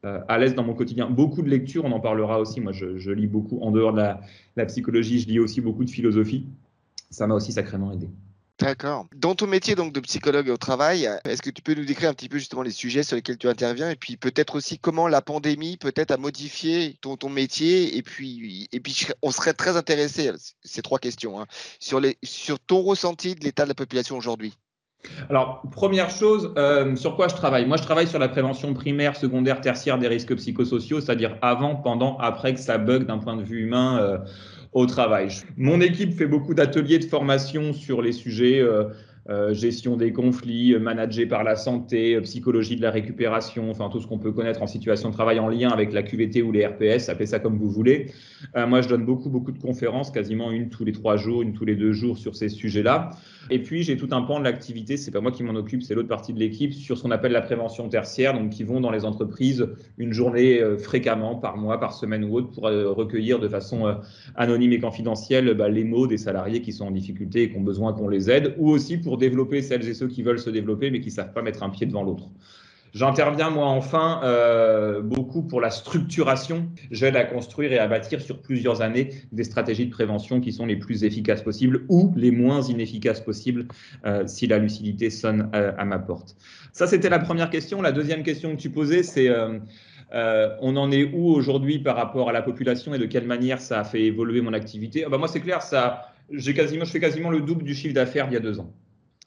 à 0.03 0.39
l'aise 0.39 0.55
dans 0.55 0.63
mon 0.63 0.75
quotidien. 0.75 1.11
Beaucoup 1.11 1.43
de 1.43 1.49
lectures, 1.49 1.85
on 1.85 1.93
en 1.93 2.01
parlera 2.01 2.39
aussi. 2.41 2.61
Moi 2.61 2.73
je, 2.73 3.11
lis 3.11 3.27
beaucoup 3.27 3.61
en 3.61 3.71
dehors 3.71 3.93
de 3.93 4.03
la 4.57 4.67
psychologie, 4.67 5.21
je 5.21 5.29
lis 5.29 5.41
aussi 5.41 5.61
beaucoup 5.61 5.85
de 5.85 5.91
philosophie 5.91 6.47
ça 7.11 7.27
m'a 7.27 7.35
aussi 7.35 7.53
sacrément 7.53 7.93
aidé. 7.93 8.09
D'accord. 8.59 9.07
Dans 9.15 9.35
ton 9.35 9.47
métier 9.47 9.75
donc 9.75 9.93
de 9.93 10.01
psychologue 10.01 10.49
au 10.49 10.57
travail, 10.57 11.07
est-ce 11.25 11.43
que 11.43 11.51
tu 11.51 11.61
peux 11.61 11.75
nous 11.75 11.85
décrire 11.85 12.09
un 12.09 12.15
petit 12.15 12.31
peu 12.31 12.39
justement 12.39 12.63
les 12.63 12.71
sujets 12.71 13.03
sur 13.03 13.15
lesquels 13.15 13.37
tu 13.37 13.49
interviens 13.49 13.91
et 13.91 13.97
puis 13.97 14.17
peut-être 14.17 14.55
aussi 14.55 14.79
comment 14.79 15.09
la 15.09 15.21
pandémie 15.21 15.77
peut-être 15.77 16.11
a 16.11 16.17
modifié 16.17 16.97
ton, 17.03 17.19
ton 17.19 17.29
métier 17.29 17.99
et 17.99 18.03
puis 18.03 18.67
et 18.73 18.81
puis 18.81 19.09
on 19.21 19.31
serait 19.31 19.53
très 19.53 19.77
intéressé 19.77 20.31
ces 20.65 20.81
trois 20.81 20.99
questions 20.99 21.39
hein, 21.39 21.47
sur 21.81 22.01
les 22.01 22.17
sur 22.23 22.59
ton 22.59 22.81
ressenti 22.81 23.35
de 23.35 23.45
l'état 23.45 23.65
de 23.65 23.69
la 23.69 23.75
population 23.75 24.17
aujourd'hui? 24.17 24.55
Alors, 25.31 25.63
première 25.71 26.11
chose, 26.11 26.53
euh, 26.57 26.97
sur 26.97 27.17
quoi 27.17 27.29
je 27.29 27.35
travaille? 27.35 27.67
Moi, 27.67 27.77
je 27.77 27.83
travaille 27.83 28.07
sur 28.07 28.19
la 28.19 28.29
prévention 28.29 28.75
primaire, 28.75 29.17
secondaire, 29.17 29.61
tertiaire 29.61 29.99
des 29.99 30.09
risques 30.09 30.35
psychosociaux, 30.37 31.01
c'est-à-dire 31.01 31.37
avant, 31.43 31.77
pendant, 31.77 32.17
après 32.19 32.55
que 32.55 32.61
ça 32.61 32.79
bug 32.79 33.07
d'un 33.07 33.19
point 33.19 33.37
de 33.37 33.43
vue 33.43 33.63
humain. 33.63 33.99
Euh, 34.01 34.19
au 34.77 34.85
travail. 34.85 35.29
Mon 35.57 35.81
équipe 35.81 36.13
fait 36.13 36.27
beaucoup 36.27 36.53
d'ateliers 36.53 36.99
de 36.99 37.07
formation 37.07 37.73
sur 37.73 38.03
les 38.03 38.13
sujets 38.13 38.61
euh, 38.61 38.85
gestion 39.53 39.97
des 39.97 40.13
conflits, 40.13 40.75
euh, 40.75 40.79
managé 40.79 41.27
par 41.27 41.45
la 41.45 41.57
santé, 41.57 42.21
psychologie 42.21 42.77
de 42.77 42.83
la 42.83 42.91
récupération, 42.91 43.71
enfin 43.71 43.89
tout 43.89 44.01
ce 44.01 44.07
qu'on 44.07 44.19
peut 44.19 44.33
connaître 44.33 44.63
en 44.63 44.67
situation 44.67 45.09
de 45.09 45.15
travail 45.15 45.39
en 45.39 45.49
lien 45.49 45.71
avec 45.71 45.93
la 45.93 46.03
QVT 46.03 46.43
ou 46.43 46.53
les 46.53 46.67
RPS, 46.67 47.09
appelez 47.09 47.27
ça 47.27 47.39
comme 47.39 47.57
vous 47.57 47.71
voulez. 47.71 48.13
moi, 48.55 48.81
je 48.81 48.89
donne 48.89 49.05
beaucoup, 49.05 49.29
beaucoup 49.29 49.53
de 49.53 49.59
conférences, 49.59 50.11
quasiment 50.11 50.51
une 50.51 50.69
tous 50.69 50.85
les 50.85 50.93
trois 50.93 51.17
jours, 51.17 51.43
une 51.43 51.53
tous 51.53 51.65
les 51.65 51.75
deux 51.75 51.93
jours 51.93 52.19
sur 52.19 52.37
ces 52.37 52.49
sujets-là. 52.49 53.11
Et 53.51 53.61
puis, 53.61 53.83
j'ai 53.83 53.97
tout 53.97 54.09
un 54.11 54.23
pan 54.23 54.41
de 54.41 54.45
l'activité, 54.45 54.97
c'est 54.97 55.11
pas 55.11 55.21
moi 55.21 55.31
qui 55.31 55.43
m'en 55.43 55.55
occupe, 55.55 55.83
c'est 55.83 55.95
l'autre 55.95 56.09
partie 56.09 56.33
de 56.33 56.39
l'équipe, 56.39 56.73
sur 56.73 56.99
ce 56.99 57.03
qu'on 57.03 57.11
appelle 57.13 57.33
la 57.33 57.43
prévention 57.43 57.89
tertiaire, 57.89 58.35
donc 58.35 58.51
qui 58.51 58.65
vont 58.65 58.81
dans 58.81 58.91
les 58.91 59.05
entreprises 59.05 59.69
une 59.99 60.13
journée 60.13 60.61
euh, 60.61 60.77
fréquemment, 60.77 61.37
par 61.37 61.57
mois, 61.57 61.79
par 61.79 61.93
semaine 61.93 62.25
ou 62.25 62.35
autre, 62.35 62.51
pour 62.51 62.67
euh, 62.67 62.91
recueillir 62.91 63.39
de 63.39 63.49
façon 63.49 63.87
euh, 63.87 63.95
anonyme 64.35 64.73
et 64.73 64.81
confidentielle 64.81 65.55
bah, 65.55 65.69
les 65.69 65.85
mots 65.85 66.07
des 66.07 66.19
salariés 66.19 66.61
qui 66.61 66.73
sont 66.73 66.87
en 66.87 66.91
difficulté 66.91 67.45
et 67.45 67.51
qui 67.51 67.57
ont 67.57 67.63
besoin 67.63 67.93
qu'on 67.93 68.09
les 68.09 68.31
aide, 68.31 68.55
ou 68.59 68.71
aussi 68.71 68.99
développer 69.19 69.63
celles 69.63 69.89
et 69.89 69.95
ceux 69.95 70.09
qui 70.09 70.23
veulent 70.23 70.39
se 70.39 70.51
développer 70.51 70.91
mais 70.91 71.01
qui 71.01 71.09
ne 71.09 71.15
savent 71.15 71.33
pas 71.33 71.43
mettre 71.43 71.63
un 71.63 71.71
pied 71.71 71.87
devant 71.87 72.03
l'autre. 72.03 72.31
J'interviens, 72.97 73.51
moi, 73.51 73.67
enfin, 73.67 74.23
euh, 74.25 75.03
beaucoup 75.03 75.43
pour 75.43 75.61
la 75.61 75.69
structuration. 75.69 76.71
J'aide 76.91 77.15
à 77.17 77.25
construire 77.25 77.71
et 77.75 77.79
à 77.79 77.87
bâtir 77.87 78.23
sur 78.23 78.41
plusieurs 78.41 78.81
années 78.81 79.11
des 79.33 79.45
stratégies 79.45 79.85
de 79.85 79.91
prévention 79.91 80.41
qui 80.41 80.51
sont 80.51 80.65
les 80.65 80.77
plus 80.77 81.05
efficaces 81.05 81.43
possibles 81.43 81.83
ou 81.91 82.15
les 82.17 82.31
moins 82.31 82.63
inefficaces 82.63 83.21
possibles 83.21 83.67
euh, 84.07 84.27
si 84.27 84.47
la 84.47 84.57
lucidité 84.57 85.11
sonne 85.11 85.51
euh, 85.55 85.73
à, 85.77 85.85
ma 85.85 85.99
porte. 85.99 86.37
Ça, 86.73 86.87
c'était 86.87 87.11
la 87.11 87.19
première 87.19 87.51
question. 87.51 87.83
La 87.83 87.93
deuxième 87.93 88.23
question 88.23 88.57
que 88.57 88.61
tu 88.63 88.71
posais, 88.71 89.03
c'est 89.03 89.31
on 90.11 90.77
en 90.77 90.91
est 90.91 91.05
où 91.05 91.27
aujourd'hui 91.27 91.79
par 91.81 91.97
rapport 91.97 92.31
à 92.31 92.33
la 92.33 92.41
population 92.41 92.95
et 92.95 92.99
de 92.99 93.05
quelle 93.05 93.27
manière 93.27 93.61
ça 93.61 93.81
a 93.81 93.85
fait 93.85 94.05
évoluer 94.05 94.41
mon 94.41 94.55
activité? 94.55 95.05
Ah 95.05 95.11
bah, 95.11 95.19
Moi, 95.19 95.29
c'est 95.29 95.41
clair, 95.41 95.61
ça, 95.61 96.15
quasiment, 96.55 96.87
je 96.87 96.93
fais 96.93 97.01
quasiment 97.01 97.29
le 97.29 97.41
double 97.41 97.65
du 97.65 97.75
chiffre 97.75 97.93
d'affaires 97.93 98.27
il 98.31 98.33
y 98.33 98.37
a 98.39 98.41
deux 98.41 98.59
ans. 98.59 98.73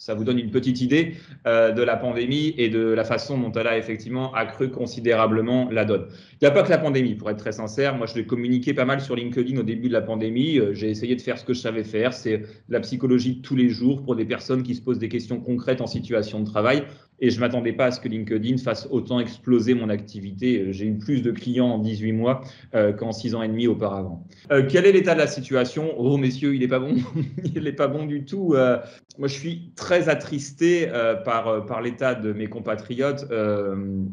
Ça 0.02 0.14
vous 0.14 0.24
donne 0.24 0.40
une 0.40 0.50
petite 0.50 0.80
idée 0.80 1.16
euh, 1.46 1.74
de 1.74 1.84
la 1.84 1.98
pandémie 1.98 2.54
et 2.58 2.70
de 2.70 2.80
la 2.80 3.04
façon 3.04 3.38
dont 3.38 3.52
elle 3.52 3.68
a 3.68 3.78
effectivement 3.78 4.34
accru 4.34 4.72
considérablement 4.72 5.70
la 5.72 5.84
donne. 5.84 6.08
Il 6.32 6.38
n'y 6.44 6.48
a 6.48 6.52
pas 6.52 6.64
que 6.64 6.70
la 6.70 6.78
pandémie, 6.78 7.16
pour 7.16 7.30
être 7.30 7.38
très 7.38 7.52
sincère. 7.52 7.98
Moi, 7.98 8.08
je 8.08 8.16
l'ai 8.16 8.26
communiqué 8.26 8.74
pas 8.74 8.86
mal 8.86 9.02
sur 9.02 9.18
LinkedIn 9.18 9.60
au 9.60 9.64
début 9.64 9.90
de 9.90 9.94
la 9.94 10.02
pandémie. 10.02 10.58
Euh, 10.58 10.74
j'ai 10.74 10.90
essayé 10.90 11.18
de 11.18 11.22
faire 11.22 11.38
ce 11.38 11.44
que 11.44 11.54
je 11.54 11.60
savais 11.60 11.84
faire. 11.84 12.14
C'est 12.14 12.44
la 12.70 12.80
psychologie 12.80 13.36
de 13.36 13.42
tous 13.42 13.58
les 13.58 13.68
jours 13.68 14.02
pour 14.02 14.16
des 14.16 14.24
personnes 14.24 14.64
qui 14.64 14.74
se 14.74 14.82
posent 14.82 15.00
des 15.00 15.10
questions 15.10 15.42
concrètes 15.42 15.82
en 15.82 15.88
situation 15.88 16.40
de 16.40 16.46
travail. 16.46 16.86
Et 17.22 17.30
je 17.30 17.36
ne 17.36 17.42
m'attendais 17.42 17.74
pas 17.74 17.86
à 17.86 17.92
ce 17.92 18.00
que 18.00 18.08
LinkedIn 18.08 18.58
fasse 18.58 18.88
autant 18.92 19.20
exploser 19.20 19.74
mon 19.74 19.90
activité. 19.90 20.72
J'ai 20.72 20.86
eu 20.86 20.98
plus 20.98 21.22
de 21.22 21.32
clients 21.32 21.68
en 21.68 21.80
18 21.80 22.12
mois 22.14 22.42
euh, 22.76 22.94
qu'en 22.94 23.12
6 23.12 23.36
ans 23.36 23.44
et 23.44 23.48
demi 23.48 23.68
auparavant. 23.68 24.26
Euh, 24.52 24.66
quel 24.68 24.86
est 24.86 24.92
l'état 24.92 25.14
de 25.14 25.20
la 25.20 25.28
situation? 25.28 25.94
Oh, 25.98 26.18
messieurs, 26.18 26.56
il 26.56 26.62
n'est 26.62 26.68
pas 26.68 26.80
bon. 26.80 26.96
il 27.56 27.64
n'est 27.64 27.74
pas 27.74 27.88
bon 27.88 28.06
du 28.06 28.26
tout. 28.26 28.54
Euh, 28.56 28.78
moi, 29.18 29.28
je 29.28 29.34
suis 29.34 29.72
très 29.76 30.08
attristé 30.08 30.88
par, 31.26 31.66
par 31.66 31.82
l'état 31.82 32.16
de 32.16 32.32
mes 32.32 32.48
compatriotes 32.48 33.28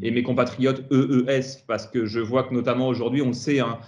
et 0.03 0.11
mes 0.11 0.23
compatriotes 0.25 0.83
EES, 0.91 1.63
parce 1.69 1.87
que 1.87 2.07
je 2.07 2.19
vois 2.19 2.43
que 2.43 2.53
notamment 2.53 2.89
aujourd'hui, 2.89 3.23
on 3.23 3.29
le 3.29 3.33
sait, 3.33 3.61
hein, 3.61 3.79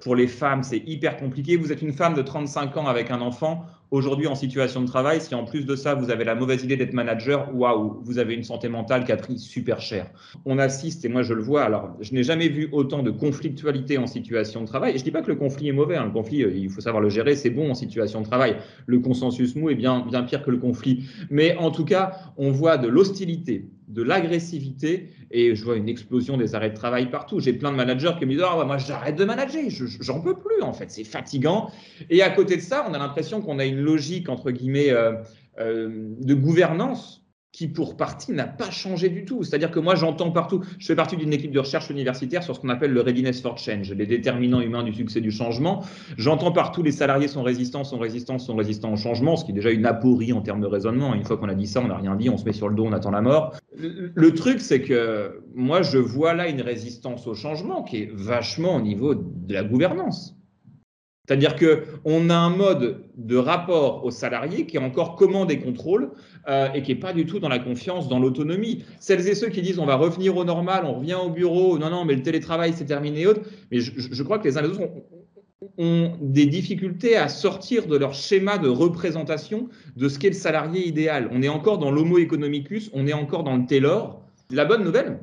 pour 0.00 0.16
les 0.16 0.26
femmes, 0.26 0.62
c'est 0.62 0.82
hyper 0.86 1.18
compliqué. 1.18 1.58
Vous 1.58 1.72
êtes 1.72 1.82
une 1.82 1.92
femme 1.92 2.14
de 2.14 2.22
35 2.22 2.74
ans 2.78 2.86
avec 2.86 3.10
un 3.10 3.20
enfant 3.20 3.66
Aujourd'hui, 3.92 4.26
en 4.26 4.34
situation 4.34 4.80
de 4.80 4.86
travail, 4.86 5.20
si 5.20 5.34
en 5.36 5.44
plus 5.44 5.64
de 5.64 5.76
ça, 5.76 5.94
vous 5.94 6.10
avez 6.10 6.24
la 6.24 6.34
mauvaise 6.34 6.64
idée 6.64 6.76
d'être 6.76 6.92
manager, 6.92 7.54
waouh, 7.54 8.00
vous 8.02 8.18
avez 8.18 8.34
une 8.34 8.42
santé 8.42 8.68
mentale 8.68 9.04
qui 9.04 9.12
a 9.12 9.16
pris 9.16 9.38
super 9.38 9.80
cher. 9.80 10.10
On 10.44 10.58
assiste, 10.58 11.04
et 11.04 11.08
moi 11.08 11.22
je 11.22 11.34
le 11.34 11.42
vois, 11.42 11.62
alors 11.62 11.96
je 12.00 12.12
n'ai 12.12 12.24
jamais 12.24 12.48
vu 12.48 12.68
autant 12.72 13.04
de 13.04 13.12
conflictualité 13.12 13.96
en 13.98 14.08
situation 14.08 14.62
de 14.62 14.66
travail. 14.66 14.94
Je 14.94 14.98
ne 14.98 15.04
dis 15.04 15.12
pas 15.12 15.22
que 15.22 15.28
le 15.28 15.36
conflit 15.36 15.68
est 15.68 15.72
mauvais, 15.72 15.96
hein. 15.96 16.06
le 16.06 16.10
conflit, 16.10 16.42
euh, 16.42 16.52
il 16.52 16.68
faut 16.68 16.80
savoir 16.80 17.00
le 17.00 17.10
gérer, 17.10 17.36
c'est 17.36 17.50
bon 17.50 17.70
en 17.70 17.74
situation 17.74 18.20
de 18.22 18.26
travail. 18.26 18.56
Le 18.86 18.98
consensus 18.98 19.54
mou 19.54 19.70
est 19.70 19.76
bien, 19.76 20.04
bien 20.04 20.24
pire 20.24 20.42
que 20.42 20.50
le 20.50 20.58
conflit. 20.58 21.04
Mais 21.30 21.56
en 21.56 21.70
tout 21.70 21.84
cas, 21.84 22.12
on 22.36 22.50
voit 22.50 22.78
de 22.78 22.88
l'hostilité, 22.88 23.68
de 23.88 24.02
l'agressivité 24.02 25.10
et 25.30 25.54
je 25.54 25.64
vois 25.64 25.76
une 25.76 25.88
explosion 25.88 26.36
des 26.36 26.54
arrêts 26.54 26.70
de 26.70 26.74
travail 26.74 27.10
partout. 27.10 27.40
J'ai 27.40 27.52
plein 27.52 27.70
de 27.70 27.76
managers 27.76 28.12
qui 28.18 28.26
me 28.26 28.32
disent 28.32 28.44
oh, 28.44 28.64
moi 28.64 28.78
j'arrête 28.78 29.16
de 29.16 29.24
manager, 29.24 29.62
j'en 30.00 30.20
peux 30.20 30.36
plus 30.38 30.62
en 30.62 30.72
fait, 30.72 30.90
c'est 30.90 31.04
fatigant. 31.04 31.70
Et 32.10 32.22
à 32.22 32.30
côté 32.30 32.56
de 32.56 32.62
ça, 32.62 32.86
on 32.88 32.94
a 32.94 32.98
l'impression 32.98 33.40
qu'on 33.40 33.58
a 33.58 33.64
une 33.64 33.80
logique 33.80 34.28
entre 34.28 34.50
guillemets 34.50 34.90
euh, 34.90 35.12
euh, 35.58 35.88
de 36.20 36.34
gouvernance 36.34 37.25
qui 37.56 37.68
pour 37.68 37.96
partie 37.96 38.32
n'a 38.32 38.46
pas 38.46 38.70
changé 38.70 39.08
du 39.08 39.24
tout. 39.24 39.42
C'est-à-dire 39.42 39.70
que 39.70 39.80
moi, 39.80 39.94
j'entends 39.94 40.30
partout, 40.30 40.60
je 40.78 40.84
fais 40.84 40.94
partie 40.94 41.16
d'une 41.16 41.32
équipe 41.32 41.52
de 41.52 41.58
recherche 41.58 41.88
universitaire 41.88 42.42
sur 42.42 42.54
ce 42.54 42.60
qu'on 42.60 42.68
appelle 42.68 42.92
le 42.92 43.00
readiness 43.00 43.40
for 43.40 43.56
change, 43.56 43.90
les 43.94 44.04
déterminants 44.04 44.60
humains 44.60 44.82
du 44.82 44.92
succès 44.92 45.22
du 45.22 45.30
changement. 45.30 45.82
J'entends 46.18 46.52
partout 46.52 46.82
les 46.82 46.92
salariés 46.92 47.28
sont 47.28 47.42
résistants, 47.42 47.82
sont 47.82 47.96
résistants, 47.98 48.38
sont 48.38 48.56
résistants 48.56 48.92
au 48.92 48.96
changement, 48.96 49.36
ce 49.36 49.46
qui 49.46 49.52
est 49.52 49.54
déjà 49.54 49.70
une 49.70 49.86
aporie 49.86 50.34
en 50.34 50.42
termes 50.42 50.60
de 50.60 50.66
raisonnement. 50.66 51.14
Une 51.14 51.24
fois 51.24 51.38
qu'on 51.38 51.48
a 51.48 51.54
dit 51.54 51.66
ça, 51.66 51.80
on 51.80 51.88
n'a 51.88 51.96
rien 51.96 52.14
dit, 52.14 52.28
on 52.28 52.36
se 52.36 52.44
met 52.44 52.52
sur 52.52 52.68
le 52.68 52.74
dos, 52.74 52.84
on 52.84 52.92
attend 52.92 53.10
la 53.10 53.22
mort. 53.22 53.54
Le, 53.78 54.34
truc, 54.34 54.60
c'est 54.60 54.82
que 54.82 55.40
moi, 55.54 55.80
je 55.80 55.96
vois 55.96 56.34
là 56.34 56.48
une 56.48 56.60
résistance 56.60 57.26
au 57.26 57.32
changement 57.32 57.82
qui 57.82 58.02
est 58.02 58.10
vachement 58.12 58.76
au 58.76 58.82
niveau 58.82 59.14
de 59.14 59.54
la 59.54 59.64
gouvernance. 59.64 60.35
C'est-à-dire 61.26 61.56
qu'on 61.56 62.30
a 62.30 62.36
un 62.36 62.50
mode 62.50 63.02
de 63.16 63.36
rapport 63.36 64.04
aux 64.04 64.10
salariés 64.10 64.66
qui 64.66 64.76
est 64.76 64.80
encore 64.80 65.16
commande 65.16 65.50
et 65.50 65.58
contrôle 65.58 66.10
euh, 66.48 66.68
et 66.72 66.82
qui 66.82 66.94
n'est 66.94 67.00
pas 67.00 67.12
du 67.12 67.26
tout 67.26 67.40
dans 67.40 67.48
la 67.48 67.58
confiance, 67.58 68.08
dans 68.08 68.20
l'autonomie. 68.20 68.84
Celles 69.00 69.26
et 69.26 69.34
ceux 69.34 69.48
qui 69.48 69.60
disent 69.60 69.80
on 69.80 69.86
va 69.86 69.96
revenir 69.96 70.36
au 70.36 70.44
normal, 70.44 70.84
on 70.84 70.94
revient 70.94 71.14
au 71.20 71.30
bureau, 71.30 71.78
non, 71.78 71.90
non, 71.90 72.04
mais 72.04 72.14
le 72.14 72.22
télétravail 72.22 72.72
c'est 72.76 72.84
terminé 72.84 73.22
et 73.22 73.26
autres. 73.26 73.40
Mais 73.72 73.80
je, 73.80 74.22
crois 74.22 74.38
que 74.38 74.44
les 74.44 74.56
uns 74.56 74.60
et 74.60 74.68
les 74.68 74.70
autres 74.70 74.82
ont, 75.78 76.12
des 76.20 76.46
difficultés 76.46 77.16
à 77.16 77.28
sortir 77.28 77.88
de 77.88 77.96
leur 77.96 78.14
schéma 78.14 78.58
de 78.58 78.68
représentation 78.68 79.68
de 79.96 80.08
ce 80.08 80.20
qu'est 80.20 80.28
le 80.28 80.34
salarié 80.34 80.86
idéal. 80.86 81.28
On 81.32 81.42
est 81.42 81.48
encore 81.48 81.78
dans 81.78 81.90
l'homo 81.90 82.18
economicus, 82.18 82.88
on 82.94 83.08
est 83.08 83.12
encore 83.12 83.42
dans 83.42 83.56
le 83.56 83.66
Taylor. 83.66 84.22
La 84.50 84.64
bonne 84.64 84.84
nouvelle, 84.84 85.18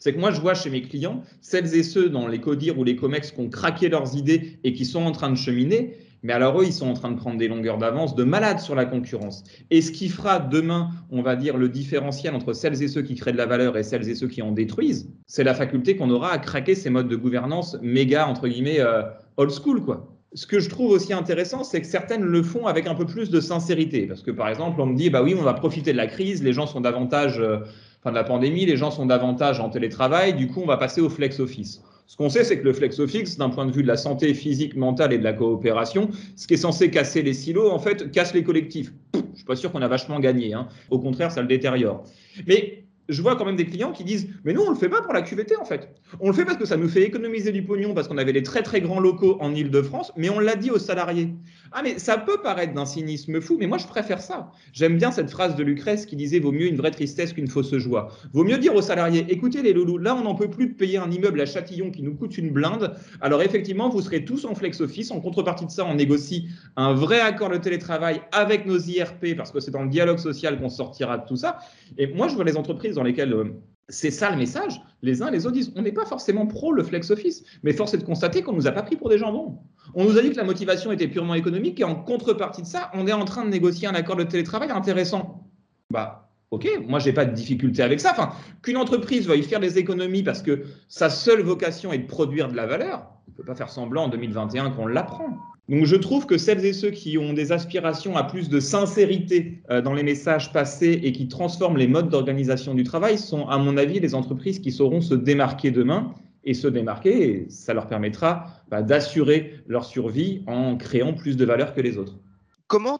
c'est 0.00 0.14
que 0.14 0.18
moi, 0.18 0.32
je 0.32 0.40
vois 0.40 0.54
chez 0.54 0.70
mes 0.70 0.82
clients, 0.82 1.22
celles 1.42 1.74
et 1.76 1.82
ceux 1.82 2.08
dans 2.08 2.26
les 2.26 2.40
CODIR 2.40 2.76
ou 2.78 2.84
les 2.84 2.96
COMEX 2.96 3.30
qui 3.32 3.40
ont 3.40 3.50
craqué 3.50 3.88
leurs 3.88 4.16
idées 4.16 4.58
et 4.64 4.72
qui 4.72 4.86
sont 4.86 5.02
en 5.02 5.12
train 5.12 5.30
de 5.30 5.36
cheminer, 5.36 5.94
Mais 6.22 6.32
alors 6.32 6.60
eux, 6.60 6.64
ils 6.66 6.72
sont 6.72 6.88
en 6.88 6.94
train 6.94 7.10
de 7.10 7.16
prendre 7.16 7.38
des 7.38 7.48
longueurs 7.48 7.78
d'avance 7.78 8.14
de 8.14 8.24
malades 8.24 8.60
sur 8.60 8.74
la 8.74 8.84
concurrence. 8.84 9.42
Et 9.70 9.80
ce 9.80 9.90
qui 9.90 10.08
fera 10.08 10.38
demain, 10.38 10.90
on 11.10 11.22
va 11.22 11.36
dire, 11.36 11.56
le 11.56 11.68
différentiel 11.68 12.34
entre 12.34 12.52
celles 12.52 12.82
et 12.82 12.88
ceux 12.88 13.02
qui 13.02 13.14
créent 13.14 13.32
de 13.32 13.38
la 13.38 13.46
valeur 13.46 13.76
et 13.76 13.82
celles 13.82 14.08
et 14.08 14.14
ceux 14.14 14.28
qui 14.28 14.42
en 14.42 14.52
détruisent, 14.52 15.08
c'est 15.26 15.44
la 15.44 15.54
faculté 15.54 15.96
qu'on 15.96 16.10
aura 16.10 16.32
à 16.32 16.38
craquer 16.38 16.74
ces 16.74 16.90
modes 16.90 17.08
de 17.08 17.16
gouvernance 17.16 17.76
méga, 17.80 18.26
entre 18.26 18.48
guillemets, 18.48 18.80
euh, 18.80 19.02
old 19.36 19.50
school, 19.50 19.82
quoi. 19.82 20.14
Ce 20.32 20.46
que 20.46 20.60
je 20.60 20.68
trouve 20.68 20.92
aussi 20.92 21.12
intéressant, 21.12 21.64
c'est 21.64 21.80
que 21.80 21.86
certaines 21.88 22.22
le 22.22 22.42
font 22.44 22.66
avec 22.66 22.86
un 22.86 22.94
peu 22.94 23.04
plus 23.04 23.30
de 23.30 23.40
sincérité. 23.40 24.06
Parce 24.06 24.22
que, 24.22 24.30
par 24.30 24.48
exemple, 24.48 24.80
on 24.80 24.86
me 24.86 24.94
dit, 24.94 25.10
bah 25.10 25.22
oui, 25.24 25.34
on 25.36 25.42
va 25.42 25.54
profiter 25.54 25.90
de 25.90 25.96
la 25.96 26.06
crise, 26.06 26.42
les 26.44 26.52
gens 26.52 26.66
sont 26.66 26.80
davantage, 26.80 27.40
euh, 27.40 27.58
enfin 28.00 28.10
de 28.10 28.16
la 28.16 28.24
pandémie, 28.24 28.66
les 28.66 28.76
gens 28.76 28.90
sont 28.90 29.06
davantage 29.06 29.60
en 29.60 29.68
télétravail, 29.68 30.34
du 30.34 30.48
coup, 30.48 30.60
on 30.62 30.66
va 30.66 30.76
passer 30.76 31.00
au 31.00 31.10
flex 31.10 31.38
office. 31.40 31.82
Ce 32.06 32.16
qu'on 32.16 32.28
sait, 32.28 32.42
c'est 32.42 32.58
que 32.58 32.64
le 32.64 32.72
flex 32.72 32.98
office, 32.98 33.38
d'un 33.38 33.50
point 33.50 33.66
de 33.66 33.70
vue 33.70 33.82
de 33.82 33.88
la 33.88 33.96
santé 33.96 34.34
physique, 34.34 34.74
mentale 34.74 35.12
et 35.12 35.18
de 35.18 35.22
la 35.22 35.32
coopération, 35.32 36.08
ce 36.34 36.48
qui 36.48 36.54
est 36.54 36.56
censé 36.56 36.90
casser 36.90 37.22
les 37.22 37.34
silos, 37.34 37.70
en 37.70 37.78
fait, 37.78 38.10
casse 38.10 38.34
les 38.34 38.42
collectifs. 38.42 38.92
Je 39.14 39.20
je 39.32 39.36
suis 39.36 39.44
pas 39.44 39.54
sûr 39.54 39.70
qu'on 39.70 39.80
a 39.80 39.88
vachement 39.88 40.18
gagné. 40.18 40.52
Hein. 40.52 40.66
Au 40.90 40.98
contraire, 40.98 41.30
ça 41.30 41.40
le 41.40 41.46
détériore. 41.46 42.02
Mais 42.48 42.84
je 43.08 43.22
vois 43.22 43.36
quand 43.36 43.44
même 43.44 43.56
des 43.56 43.66
clients 43.66 43.92
qui 43.92 44.04
disent 44.04 44.28
Mais 44.44 44.52
nous, 44.52 44.62
on 44.62 44.70
ne 44.70 44.74
le 44.74 44.76
fait 44.76 44.88
pas 44.88 45.02
pour 45.02 45.12
la 45.12 45.22
QVT, 45.22 45.56
en 45.56 45.64
fait. 45.64 45.88
On 46.20 46.28
le 46.28 46.32
fait 46.32 46.44
parce 46.44 46.56
que 46.56 46.64
ça 46.64 46.76
nous 46.76 46.88
fait 46.88 47.02
économiser 47.02 47.52
du 47.52 47.62
pognon, 47.62 47.94
parce 47.94 48.08
qu'on 48.08 48.18
avait 48.18 48.32
des 48.32 48.42
très 48.42 48.62
très 48.62 48.80
grands 48.80 49.00
locaux 49.00 49.36
en 49.40 49.54
Ile-de-France, 49.54 50.12
mais 50.16 50.30
on 50.30 50.38
l'a 50.38 50.56
dit 50.56 50.70
aux 50.70 50.78
salariés. 50.78 51.34
Ah, 51.72 51.82
mais 51.82 51.98
ça 51.98 52.18
peut 52.18 52.38
paraître 52.42 52.74
d'un 52.74 52.86
cynisme 52.86 53.40
fou, 53.40 53.56
mais 53.58 53.66
moi, 53.66 53.78
je 53.78 53.86
préfère 53.86 54.20
ça. 54.20 54.50
J'aime 54.72 54.96
bien 54.96 55.10
cette 55.12 55.30
phrase 55.30 55.56
de 55.56 55.62
Lucrèce 55.62 56.06
qui 56.06 56.16
disait 56.16 56.38
Vaut 56.38 56.52
mieux 56.52 56.66
une 56.66 56.76
vraie 56.76 56.90
tristesse 56.90 57.32
qu'une 57.32 57.48
fausse 57.48 57.74
joie. 57.76 58.08
Vaut 58.32 58.44
mieux 58.44 58.58
dire 58.58 58.74
aux 58.74 58.82
salariés 58.82 59.26
Écoutez, 59.28 59.62
les 59.62 59.72
loulous, 59.72 59.98
là, 59.98 60.14
on 60.14 60.22
n'en 60.22 60.34
peut 60.34 60.50
plus 60.50 60.68
de 60.68 60.74
payer 60.74 60.98
un 60.98 61.10
immeuble 61.10 61.40
à 61.40 61.46
Châtillon 61.46 61.90
qui 61.90 62.02
nous 62.02 62.14
coûte 62.14 62.38
une 62.38 62.50
blinde. 62.50 62.94
Alors, 63.20 63.42
effectivement, 63.42 63.88
vous 63.88 64.02
serez 64.02 64.24
tous 64.24 64.44
en 64.44 64.54
flex 64.54 64.80
office. 64.80 65.10
En 65.10 65.20
contrepartie 65.20 65.66
de 65.66 65.70
ça, 65.70 65.84
on 65.84 65.94
négocie 65.94 66.48
un 66.76 66.92
vrai 66.92 67.20
accord 67.20 67.50
de 67.50 67.56
télétravail 67.56 68.20
avec 68.32 68.66
nos 68.66 68.78
IRP, 68.78 69.36
parce 69.36 69.50
que 69.50 69.60
c'est 69.60 69.70
dans 69.70 69.82
le 69.82 69.88
dialogue 69.88 70.18
social 70.18 70.58
qu'on 70.58 70.68
sortira 70.68 71.18
de 71.18 71.26
tout 71.26 71.36
ça. 71.36 71.58
Et 71.98 72.06
moi, 72.06 72.28
je 72.28 72.34
vois 72.34 72.44
les 72.44 72.56
entreprises 72.56 72.98
dans 73.00 73.04
lesquelles 73.04 73.32
euh, 73.32 73.44
c'est 73.88 74.10
ça 74.10 74.30
le 74.30 74.36
message. 74.36 74.78
Les 75.00 75.22
uns 75.22 75.30
les 75.30 75.46
autres 75.46 75.54
disent 75.54 75.72
on 75.74 75.80
n'est 75.82 75.90
pas 75.90 76.04
forcément 76.04 76.46
pro 76.46 76.70
le 76.72 76.84
flex 76.84 77.10
office, 77.10 77.42
mais 77.62 77.72
force 77.72 77.94
est 77.94 77.98
de 77.98 78.04
constater 78.04 78.42
qu'on 78.42 78.52
nous 78.52 78.66
a 78.66 78.72
pas 78.72 78.82
pris 78.82 78.96
pour 78.96 79.08
des 79.08 79.16
jambons. 79.16 79.58
On 79.94 80.04
nous 80.04 80.18
a 80.18 80.22
dit 80.22 80.30
que 80.30 80.36
la 80.36 80.44
motivation 80.44 80.92
était 80.92 81.08
purement 81.08 81.34
économique 81.34 81.80
et 81.80 81.84
en 81.84 81.94
contrepartie 81.94 82.60
de 82.60 82.66
ça, 82.66 82.90
on 82.92 83.06
est 83.06 83.12
en 83.12 83.24
train 83.24 83.46
de 83.46 83.50
négocier 83.50 83.88
un 83.88 83.94
accord 83.94 84.16
de 84.16 84.24
télétravail 84.24 84.70
intéressant. 84.70 85.48
Bah 85.90 86.26
Ok, 86.50 86.68
moi 86.86 86.98
j'ai 86.98 87.12
pas 87.12 87.24
de 87.24 87.32
difficulté 87.32 87.82
avec 87.82 88.00
ça. 88.00 88.10
Enfin, 88.10 88.32
qu'une 88.62 88.76
entreprise 88.76 89.26
veuille 89.26 89.44
faire 89.44 89.60
des 89.60 89.78
économies 89.78 90.24
parce 90.24 90.42
que 90.42 90.64
sa 90.88 91.08
seule 91.08 91.40
vocation 91.40 91.92
est 91.92 91.98
de 91.98 92.06
produire 92.06 92.48
de 92.48 92.56
la 92.56 92.66
valeur, 92.66 93.06
on 93.28 93.30
ne 93.30 93.36
peut 93.36 93.44
pas 93.44 93.54
faire 93.54 93.70
semblant 93.70 94.04
en 94.04 94.08
2021 94.08 94.70
qu'on 94.70 94.86
l'apprend. 94.86 95.38
Donc 95.70 95.84
je 95.84 95.94
trouve 95.94 96.26
que 96.26 96.36
celles 96.36 96.64
et 96.64 96.72
ceux 96.72 96.90
qui 96.90 97.16
ont 97.16 97.32
des 97.32 97.52
aspirations 97.52 98.16
à 98.16 98.24
plus 98.24 98.48
de 98.48 98.58
sincérité 98.58 99.62
euh, 99.70 99.80
dans 99.80 99.94
les 99.94 100.02
messages 100.02 100.52
passés 100.52 100.98
et 101.04 101.12
qui 101.12 101.28
transforment 101.28 101.76
les 101.76 101.86
modes 101.86 102.08
d'organisation 102.08 102.74
du 102.74 102.82
travail 102.82 103.18
sont, 103.18 103.46
à 103.46 103.56
mon 103.56 103.76
avis, 103.76 104.00
les 104.00 104.16
entreprises 104.16 104.58
qui 104.58 104.72
sauront 104.72 105.00
se 105.00 105.14
démarquer 105.14 105.70
demain 105.70 106.12
et 106.42 106.54
se 106.54 106.66
démarquer, 106.66 107.22
et 107.22 107.50
ça 107.50 107.72
leur 107.72 107.86
permettra 107.86 108.46
bah, 108.68 108.82
d'assurer 108.82 109.62
leur 109.68 109.84
survie 109.84 110.42
en 110.48 110.76
créant 110.76 111.14
plus 111.14 111.36
de 111.36 111.44
valeur 111.44 111.72
que 111.72 111.80
les 111.80 111.98
autres. 111.98 112.18
Comment 112.66 112.98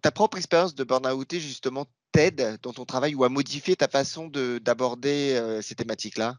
ta 0.00 0.10
propre 0.12 0.38
expérience 0.38 0.74
de 0.74 0.84
burn-out 0.84 1.34
justement 1.34 1.84
t'aide 2.12 2.58
dans 2.62 2.72
ton 2.72 2.86
travail 2.86 3.14
ou 3.14 3.24
à 3.24 3.28
modifier 3.28 3.76
ta 3.76 3.88
façon 3.88 4.30
d'aborder 4.62 5.34
euh, 5.34 5.60
ces 5.60 5.74
thématiques-là? 5.74 6.36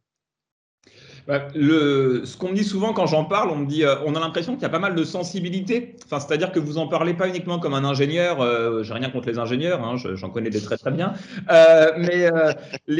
Bah, 1.27 1.48
le, 1.56 2.24
ce 2.25 2.36
qu'on 2.38 2.50
me 2.50 2.56
dit 2.56 2.63
souvent 2.63 2.94
quand 2.94 3.06
j'en 3.06 3.25
parle, 3.25 3.50
on 3.50 3.56
me 3.56 3.65
dit, 3.65 3.86
euh, 3.86 3.96
on 4.06 4.15
a 4.15 4.20
l'impression 4.20 4.53
qu'il 4.53 4.63
y 4.63 4.65
a 4.65 4.70
pas 4.70 4.80
mal 4.80 4.96
de 4.96 5.03
sensibilité. 5.03 5.96
Enfin, 6.06 6.20
c'est-à-dire 6.20 6.51
que 6.51 6.60
vous 6.60 6.77
en 6.77 6.88
parlez 6.88 7.13
pas 7.13 7.27
uniquement 7.27 7.60
comme 7.60 7.74
un 7.74 7.86
ingénieur. 7.86 8.42
Euh, 8.42 8.84
J'ai 8.84 8.94
rien 8.94 9.10
contre 9.10 9.30
les 9.30 9.39
ingénieurs, 9.39 9.84
hein, 9.84 9.96
j'en 9.98 10.30
connais 10.30 10.50
des 10.50 10.62
très 10.62 10.77
très 10.77 10.92
bien. 10.92 11.13
Euh, 11.50 11.92
mais 11.98 12.25
euh, 12.25 12.53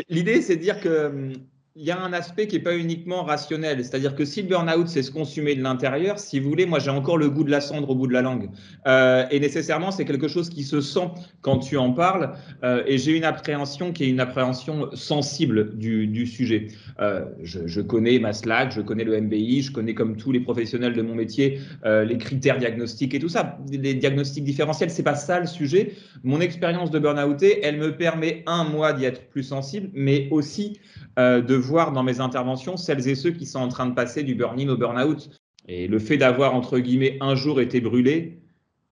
l'idée, 0.10 0.42
c'est 0.42 0.56
de 0.56 0.62
dire 0.62 0.80
que 0.80 1.08
hum, 1.08 1.34
il 1.76 1.86
y 1.86 1.90
a 1.90 2.00
un 2.00 2.14
aspect 2.14 2.46
qui 2.46 2.58
n'est 2.58 2.62
pas 2.62 2.78
uniquement 2.78 3.24
rationnel. 3.24 3.84
C'est-à-dire 3.84 4.16
que 4.16 4.26
si 4.26 4.44
le 4.44 4.48
burn-out, 4.48 4.88
c'est 4.88 5.02
se 5.02 5.10
consumer 5.10 5.56
de 5.56 5.64
l'intérieur, 5.64 6.20
si 6.20 6.40
vous 6.40 6.48
voulez, 6.48 6.68
moi 6.68 6.78
j'ai 6.78 6.92
encore 6.92 7.18
le 7.18 7.32
goût 7.32 7.44
de 7.44 7.50
la 7.50 7.62
cendre 7.62 7.90
au 7.90 7.96
bout 7.96 8.06
de 8.06 8.14
la 8.14 8.22
langue. 8.22 8.52
Euh, 8.86 9.26
et 9.32 9.40
nécessairement, 9.40 9.90
c'est 9.90 10.06
quelque 10.06 10.28
chose 10.28 10.50
qui 10.50 10.64
se 10.64 10.82
sent 10.82 11.08
quand 11.42 11.58
tu 11.58 11.78
en 11.78 11.92
parles. 11.92 12.36
Euh, 12.64 12.84
et 12.86 13.00
j'ai 13.00 13.18
une 13.18 13.24
appréhension 13.24 13.92
qui 13.92 14.04
est 14.04 14.10
une 14.10 14.20
appréhension 14.20 14.92
sensible 14.94 15.76
du, 15.76 16.28
sujet. 16.28 16.68
Euh, 17.00 17.26
je, 17.42 17.82
connais 17.82 18.20
ma 18.20 18.34
Slack, 18.34 18.72
je 18.72 18.82
connais 18.82 19.04
le 19.04 19.20
MBI, 19.20 19.64
je 19.64 19.72
connais 19.72 19.96
comme 19.96 20.16
tous 20.16 20.32
les 20.32 20.40
professionnels 20.40 20.94
de 20.94 21.02
mon 21.02 21.16
métier 21.16 21.60
les 21.84 22.18
critères 22.18 22.60
diagnostiques 22.60 23.14
et 23.14 23.20
tout 23.20 23.30
ça. 23.30 23.58
Les 23.72 23.94
diagnostics 23.96 24.44
différentiels, 24.44 24.92
c'est 24.92 25.04
pas 25.04 25.16
ça 25.16 25.40
le 25.40 25.48
sujet. 25.48 25.94
Mon 26.24 26.40
expérience 26.40 26.92
de 26.92 27.00
burn-outé, 27.00 27.60
elle 27.64 27.78
me 27.78 27.96
permet, 27.96 28.44
un, 28.46 28.64
mois 28.64 28.94
d'y 28.94 29.06
être 29.06 29.28
plus 29.30 29.44
sensible, 29.44 29.90
mais 29.94 30.28
aussi 30.32 30.80
de 31.18 31.63
voir 31.64 31.92
dans 31.92 32.04
mes 32.04 32.20
interventions 32.20 32.78
celles 32.78 33.08
et 33.08 33.16
ceux 33.16 33.32
qui 33.32 33.46
sont 33.46 33.60
en 33.60 33.68
train 33.68 33.86
de 33.86 33.94
passer 33.94 34.24
du 34.24 34.36
burn-in 34.36 34.70
au 34.70 34.78
burn-out. 34.78 35.30
Et 35.68 35.88
le 35.88 36.00
fait 36.00 36.18
d'avoir, 36.18 36.54
entre 36.56 36.80
guillemets, 36.80 37.18
un 37.22 37.36
jour 37.36 37.62
été 37.62 37.80
brûlé, 37.82 38.42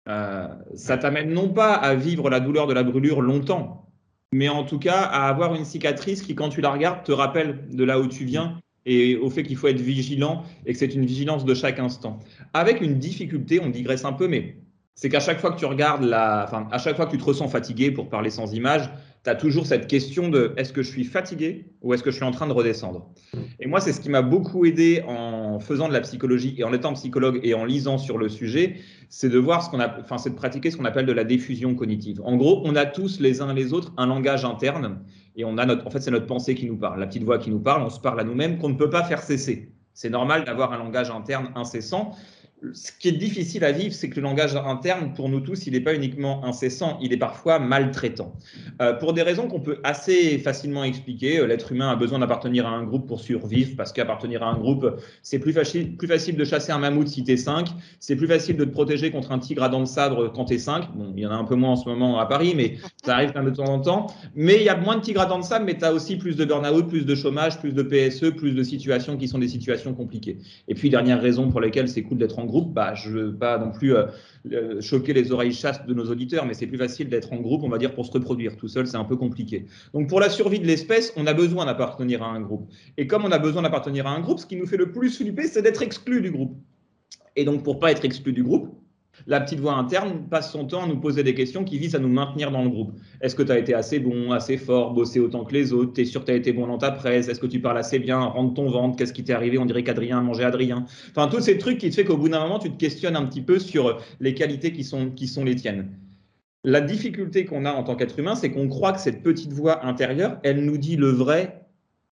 euh, 0.09 0.49
ça 0.75 0.99
t'amène 0.99 1.33
non 1.33 1.49
pas 1.49 1.75
à 1.75 1.95
vivre 1.95 2.31
la 2.31 2.41
douleur 2.41 2.67
de 2.67 2.73
la 2.73 2.83
brûlure 2.83 3.23
longtemps, 3.23 3.91
mais 4.33 4.49
en 4.49 4.65
tout 4.65 4.79
cas 4.79 5.01
à 5.01 5.29
avoir 5.29 5.55
une 5.55 5.65
cicatrice 5.65 6.23
qui, 6.23 6.35
quand 6.35 6.49
tu 6.49 6.61
la 6.61 6.71
regardes, 6.71 7.05
te 7.05 7.13
rappelle 7.13 7.69
de 7.71 7.85
là 7.85 7.99
où 8.01 8.07
tu 8.07 8.25
viens 8.25 8.61
et 8.85 9.17
au 9.17 9.31
fait 9.31 9.43
qu'il 9.43 9.57
faut 9.57 9.67
être 9.67 9.81
vigilant 9.81 10.45
et 10.65 10.73
que 10.73 10.79
c'est 10.79 10.95
une 10.95 11.05
vigilance 11.05 11.45
de 11.45 11.55
chaque 11.55 11.81
instant. 11.81 12.21
Avec 12.55 12.81
une 12.81 12.99
difficulté, 12.99 13.61
on 13.61 13.69
digresse 13.69 14.05
un 14.05 14.13
peu, 14.13 14.29
mais 14.29 14.57
c'est 14.95 15.09
qu'à 15.09 15.21
chaque 15.21 15.41
fois 15.41 15.53
que 15.53 15.59
tu 15.59 15.67
regardes 15.67 16.05
la, 16.05 16.43
à 16.71 16.79
chaque 16.79 16.97
fois 16.97 17.07
que 17.07 17.11
tu 17.11 17.19
te 17.19 17.25
ressens 17.25 17.49
fatigué, 17.49 17.91
pour 17.91 18.09
parler 18.09 18.31
sans 18.31 18.55
image, 18.55 18.89
tu 19.27 19.31
as 19.31 19.35
toujours 19.35 19.67
cette 19.67 19.89
question 19.89 20.29
de 20.29 20.53
est-ce 20.57 20.73
que 20.73 20.85
je 20.85 20.89
suis 20.89 21.03
fatigué 21.03 21.67
ou 21.83 21.93
est-ce 21.93 22.05
que 22.05 22.13
je 22.13 22.17
suis 22.17 22.25
en 22.25 22.31
train 22.31 22.47
de 22.47 22.53
redescendre? 22.53 23.11
Et 23.59 23.67
moi, 23.67 23.81
c'est 23.81 23.93
ce 23.93 24.01
qui 24.01 24.09
m'a 24.09 24.23
beaucoup 24.23 24.65
aidé 24.65 25.03
en 25.09 25.59
faisant 25.59 25.89
de 25.89 25.93
la 25.93 26.01
psychologie 26.01 26.55
et 26.59 26.63
en 26.63 26.73
étant 26.73 26.93
psychologue 26.93 27.41
et 27.43 27.53
en 27.53 27.65
lisant 27.65 27.99
sur 27.99 28.19
le 28.19 28.29
sujet, 28.29 28.77
c'est 29.09 29.29
de 29.29 29.39
voir 29.39 29.65
ce 29.65 29.71
qu'on 29.71 29.81
a, 29.81 29.99
enfin, 30.01 30.19
c'est 30.19 30.31
de 30.31 30.37
pratiquer 30.37 30.71
ce 30.71 30.77
qu'on 30.77 30.85
appelle 30.85 31.07
de 31.07 31.13
la 31.13 31.25
diffusion 31.25 31.75
cognitive. 31.75 32.21
En 32.25 32.37
gros, 32.37 32.63
on 32.65 32.77
a 32.77 32.87
tous 32.87 33.19
les 33.19 33.41
uns 33.41 33.53
les 33.53 33.73
autres 33.73 33.93
un 33.97 34.07
langage 34.07 34.45
interne 34.45 35.01
et 35.35 35.45
on 35.45 35.59
a 35.59 35.67
notre, 35.67 35.85
en 35.85 35.91
fait, 35.91 35.99
c'est 35.99 36.13
notre 36.13 36.27
pensée 36.27 36.55
qui 36.55 36.67
nous 36.67 36.77
parle, 36.77 37.01
la 37.01 37.09
petite 37.09 37.25
voix 37.25 37.39
qui 37.39 37.51
nous 37.51 37.59
parle, 37.59 37.83
on 37.83 37.91
se 37.91 37.99
parle 37.99 38.21
à 38.21 38.25
nous-mêmes 38.25 38.59
qu'on 38.59 38.69
ne 38.69 38.77
peut 38.77 38.91
pas 38.91 39.03
faire 39.03 39.23
cesser. 39.23 39.73
C'est 39.93 40.11
normal 40.11 40.45
d'avoir 40.45 40.73
un 40.73 40.79
langage 40.79 41.11
interne 41.11 41.49
incessant 41.57 42.15
ce 42.73 42.91
qui 42.99 43.09
est 43.09 43.13
difficile 43.13 43.65
à 43.65 43.73
vivre, 43.73 43.95
c'est 43.95 44.09
que 44.09 44.17
le 44.17 44.23
langage 44.23 44.57
interne, 44.57 45.13
pour 45.15 45.29
nous 45.29 45.41
tous, 45.41 45.67
il 45.67 45.75
n'est 45.75 45.81
pas 45.81 45.95
uniquement 45.95 46.45
incessant, 46.45 46.99
il 47.03 47.13
est 47.13 47.19
parfois 47.19 47.59
maltraitant. 47.59 48.33
Euh, 48.81 48.95
pour 48.95 49.13
des 49.13 49.23
raisons 49.23 49.47
qu'on 49.47 49.61
peut 49.61 49.79
assez 49.85 50.39
facilement 50.39 50.83
expliquer, 50.83 51.39
euh, 51.39 51.47
l'être 51.47 51.73
humain 51.73 51.91
a 51.91 51.97
besoin 51.97 52.19
d'appartenir 52.19 52.67
à 52.67 52.71
un 52.71 52.85
groupe 52.85 53.07
pour 53.07 53.21
survivre, 53.21 53.77
parce 53.77 53.93
qu'appartenir 53.93 54.43
à 54.43 54.47
un 54.47 54.59
groupe, 54.59 54.87
c'est 55.23 55.39
plus 55.39 55.53
facile, 55.53 55.97
plus 55.97 56.09
facile 56.09 56.37
de 56.37 56.45
chasser 56.45 56.73
un 56.73 56.79
mammouth 56.79 57.09
si 57.09 57.25
t'es 57.25 57.37
5, 57.37 57.69
c'est 58.01 58.17
plus 58.17 58.27
facile 58.27 58.57
de 58.57 58.65
te 58.65 58.71
protéger 58.71 59.11
contre 59.11 59.33
un 59.33 59.39
tigre 59.39 59.63
à 59.63 59.69
dents 59.69 59.81
de 59.81 59.87
sabre 59.87 60.33
quand 60.35 60.47
t'es 60.47 60.59
5. 60.59 60.95
Bon, 60.95 61.13
il 61.15 61.23
y 61.23 61.27
en 61.27 61.31
a 61.31 61.37
un 61.37 61.45
peu 61.45 61.57
moins 61.57 61.73
en 61.73 61.77
ce 61.77 61.89
moment 61.89 62.19
à 62.19 62.27
Paris, 62.27 62.55
mais 62.57 62.77
ça 63.05 63.17
arrive 63.17 63.33
de 63.33 63.51
temps 63.51 63.65
en 63.65 63.81
temps. 63.81 64.07
Mais 64.35 64.57
il 64.57 64.63
y 64.63 64.71
a 64.71 64.77
moins 64.77 64.97
de 64.97 65.03
tigres 65.03 65.21
à 65.21 65.27
dents 65.27 65.39
de 65.39 65.45
sabre, 65.45 65.67
mais 65.67 65.77
tu 65.77 65.85
as 65.85 65.93
aussi 65.93 66.17
plus 66.17 66.37
de 66.37 66.45
burn-out, 66.47 66.89
plus 66.89 67.05
de 67.05 67.15
chômage, 67.15 67.59
plus 67.59 67.73
de 67.73 67.83
PSE, 67.83 68.31
plus 68.31 68.53
de 68.53 68.63
situations 68.63 69.19
qui 69.19 69.29
sont 69.29 69.39
des 69.39 69.49
situations 69.49 69.93
compliquées. 69.93 70.39
Et 70.69 70.75
puis, 70.75 70.89
dernière 70.89 71.21
raison 71.21 71.51
pour 71.51 71.61
laquelle 71.61 71.89
c'est 71.89 72.03
cool 72.03 72.19
d'être 72.19 72.39
en 72.39 72.46
groupe, 72.47 72.73
bah, 72.73 72.95
je 72.95 73.11
ne 73.11 73.15
veux 73.15 73.35
pas 73.37 73.59
non 73.59 73.71
plus 73.71 73.95
euh, 73.95 74.07
euh, 74.53 74.81
choquer 74.81 75.13
les 75.13 75.33
oreilles 75.33 75.53
chastes 75.53 75.87
de 75.87 75.95
nos 75.95 76.05
auditeurs, 76.11 76.47
mais 76.47 76.55
c'est 76.55 76.67
plus 76.67 76.79
facile 76.79 77.09
d'être 77.09 77.33
en 77.33 77.37
groupe, 77.37 77.63
on 77.63 77.69
va 77.69 77.79
dire, 77.79 77.95
pour 77.95 78.07
se 78.07 78.13
reproduire. 78.13 78.57
Tout 78.57 78.69
seul, 78.69 78.87
c'est 78.87 78.97
un 78.97 79.05
peu 79.05 79.17
compliqué. 79.17 79.67
Donc, 79.93 80.09
pour 80.09 80.21
la 80.21 80.31
survie 80.31 80.61
de 80.61 80.67
l'espèce, 80.67 81.13
on 81.17 81.27
a 81.27 81.35
besoin 81.35 81.67
d'appartenir 81.67 82.23
à 82.23 82.27
un 82.27 82.41
groupe. 82.41 82.69
Et 82.97 83.07
comme 83.07 83.25
on 83.25 83.33
a 83.33 83.39
besoin 83.39 83.63
d'appartenir 83.63 84.07
à 84.07 84.11
un 84.11 84.21
groupe, 84.21 84.39
ce 84.39 84.47
qui 84.47 84.57
nous 84.57 84.67
fait 84.67 84.77
le 84.77 84.93
plus 84.93 85.17
flipper, 85.17 85.47
c'est 85.47 85.63
d'être 85.63 85.83
exclu 85.83 86.23
du 86.23 86.31
groupe. 86.31 86.57
Et 87.37 87.45
donc, 87.45 87.63
pour 87.63 87.79
pas 87.79 87.91
être 87.91 88.05
exclu 88.05 88.33
du 88.33 88.43
groupe, 88.43 88.75
la 89.27 89.41
petite 89.41 89.61
voix 89.61 89.75
interne 89.75 90.27
passe 90.29 90.53
son 90.53 90.67
temps 90.67 90.85
à 90.85 90.87
nous 90.87 90.99
poser 90.99 91.23
des 91.23 91.35
questions 91.35 91.65
qui 91.65 91.79
visent 91.79 91.95
à 91.95 91.99
nous 91.99 92.09
maintenir 92.09 92.51
dans 92.51 92.63
le 92.63 92.69
groupe. 92.69 92.93
Est-ce 93.21 93.35
que 93.35 93.43
tu 93.43 93.53
as 93.53 93.59
été 93.59 93.75
assez 93.75 93.99
bon, 93.99 94.33
assez 94.33 94.57
fort, 94.57 94.93
bossé 94.93 95.21
autant 95.21 95.45
que 95.45 95.55
les 95.55 95.73
autres? 95.73 95.95
Tu 95.95 96.03
es 96.03 96.05
sûr 96.05 96.21
que 96.21 96.27
tu 96.27 96.33
as 96.33 96.37
été 96.37 96.53
bon 96.53 96.67
dans 96.67 96.79
ta 96.79 96.91
presse? 96.91 97.29
Est-ce 97.29 97.41
que 97.41 97.47
tu 97.47 97.61
parles 97.61 97.79
assez 97.79 97.99
bien? 97.99 98.21
Rentre 98.21 98.55
ton 98.55 98.69
ventre? 98.69 98.97
Qu'est-ce 98.97 99.13
qui 99.13 99.25
t'est 99.25 99.33
arrivé? 99.33 99.59
On 99.59 99.67
dirait 99.67 99.85
qu'Adrien 99.85 100.19
a 100.19 100.21
mangé 100.21 100.45
Adrien. 100.45 100.85
Enfin, 101.11 101.29
tous 101.29 101.41
ces 101.41 101.59
trucs 101.59 101.79
qui 101.79 101.91
te 101.91 101.95
fait 101.95 102.05
qu'au 102.05 102.17
bout 102.17 102.29
d'un 102.29 102.41
moment, 102.41 102.59
tu 102.59 102.71
te 102.71 102.77
questionnes 102.77 103.17
un 103.17 103.25
petit 103.27 103.43
peu 103.43 103.59
sur 103.59 103.99
les 104.21 104.35
qualités 104.35 104.73
qui 104.73 104.85
sont, 104.85 105.11
qui 105.11 105.29
sont 105.29 105.45
les 105.45 105.57
tiennes. 105.57 105.91
La 106.65 106.81
difficulté 106.81 107.45
qu'on 107.45 107.65
a 107.65 107.73
en 107.73 107.85
tant 107.85 107.95
qu'être 107.95 108.19
humain, 108.19 108.35
c'est 108.35 108.51
qu'on 108.51 108.69
croit 108.69 108.93
que 108.93 109.01
cette 109.01 109.23
petite 109.23 109.53
voix 109.53 109.87
intérieure, 109.87 110.39
elle 110.43 110.65
nous 110.65 110.79
dit 110.79 110.97
le 110.97 111.09
vrai 111.09 111.66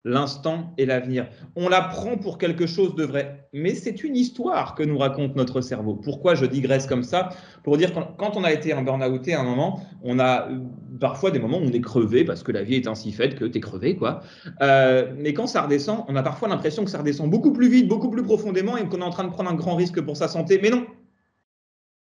l'instant 0.04 0.74
et 0.78 0.86
l'avenir. 0.86 1.28
On 1.54 1.68
la 1.68 1.80
prend 1.80 2.16
pour 2.16 2.38
quelque 2.38 2.66
chose 2.66 2.94
de 2.96 3.04
vrai, 3.04 3.48
mais 3.52 3.74
c'est 3.74 4.02
une 4.02 4.16
histoire 4.16 4.74
que 4.74 4.82
nous 4.82 4.98
raconte 4.98 5.36
notre 5.36 5.60
cerveau. 5.60 5.94
Pourquoi 5.94 6.34
je 6.34 6.44
digresse 6.44 6.86
comme 6.86 7.04
ça? 7.04 7.28
Pour 7.62 7.76
dire 7.76 7.92
quand 8.18 8.36
on 8.36 8.42
a 8.42 8.52
été 8.52 8.72
un 8.72 8.82
burn-outé 8.82 9.34
à 9.34 9.40
un 9.40 9.44
moment, 9.44 9.80
on 10.02 10.18
a 10.18 10.48
euh, 10.48 10.58
parfois 10.98 11.30
des 11.30 11.38
moments 11.38 11.58
où 11.58 11.64
on 11.64 11.72
est 11.72 11.80
crevé 11.80 12.24
parce 12.24 12.42
que 12.42 12.50
la 12.50 12.64
vie 12.64 12.74
est 12.74 12.88
ainsi 12.88 13.12
faite 13.12 13.36
que 13.36 13.44
tu 13.44 13.58
es 13.58 13.60
crevé, 13.60 13.94
quoi. 13.96 14.22
Euh, 14.60 15.12
mais 15.16 15.34
quand 15.34 15.46
ça 15.46 15.62
redescend, 15.62 16.04
on 16.08 16.16
a 16.16 16.22
parfois 16.22 16.48
l'impression 16.48 16.84
que 16.84 16.90
ça 16.90 16.98
redescend 16.98 17.30
beaucoup 17.30 17.52
plus 17.52 17.68
vite, 17.68 17.86
beaucoup 17.86 18.10
plus 18.10 18.22
profondément 18.24 18.76
et 18.76 18.88
qu'on 18.88 18.98
est 18.98 19.04
en 19.04 19.10
train 19.10 19.24
de 19.24 19.30
prendre 19.30 19.50
un 19.50 19.54
grand 19.54 19.76
risque 19.76 20.00
pour 20.00 20.16
sa 20.16 20.26
santé. 20.26 20.58
Mais 20.60 20.70
non, 20.70 20.84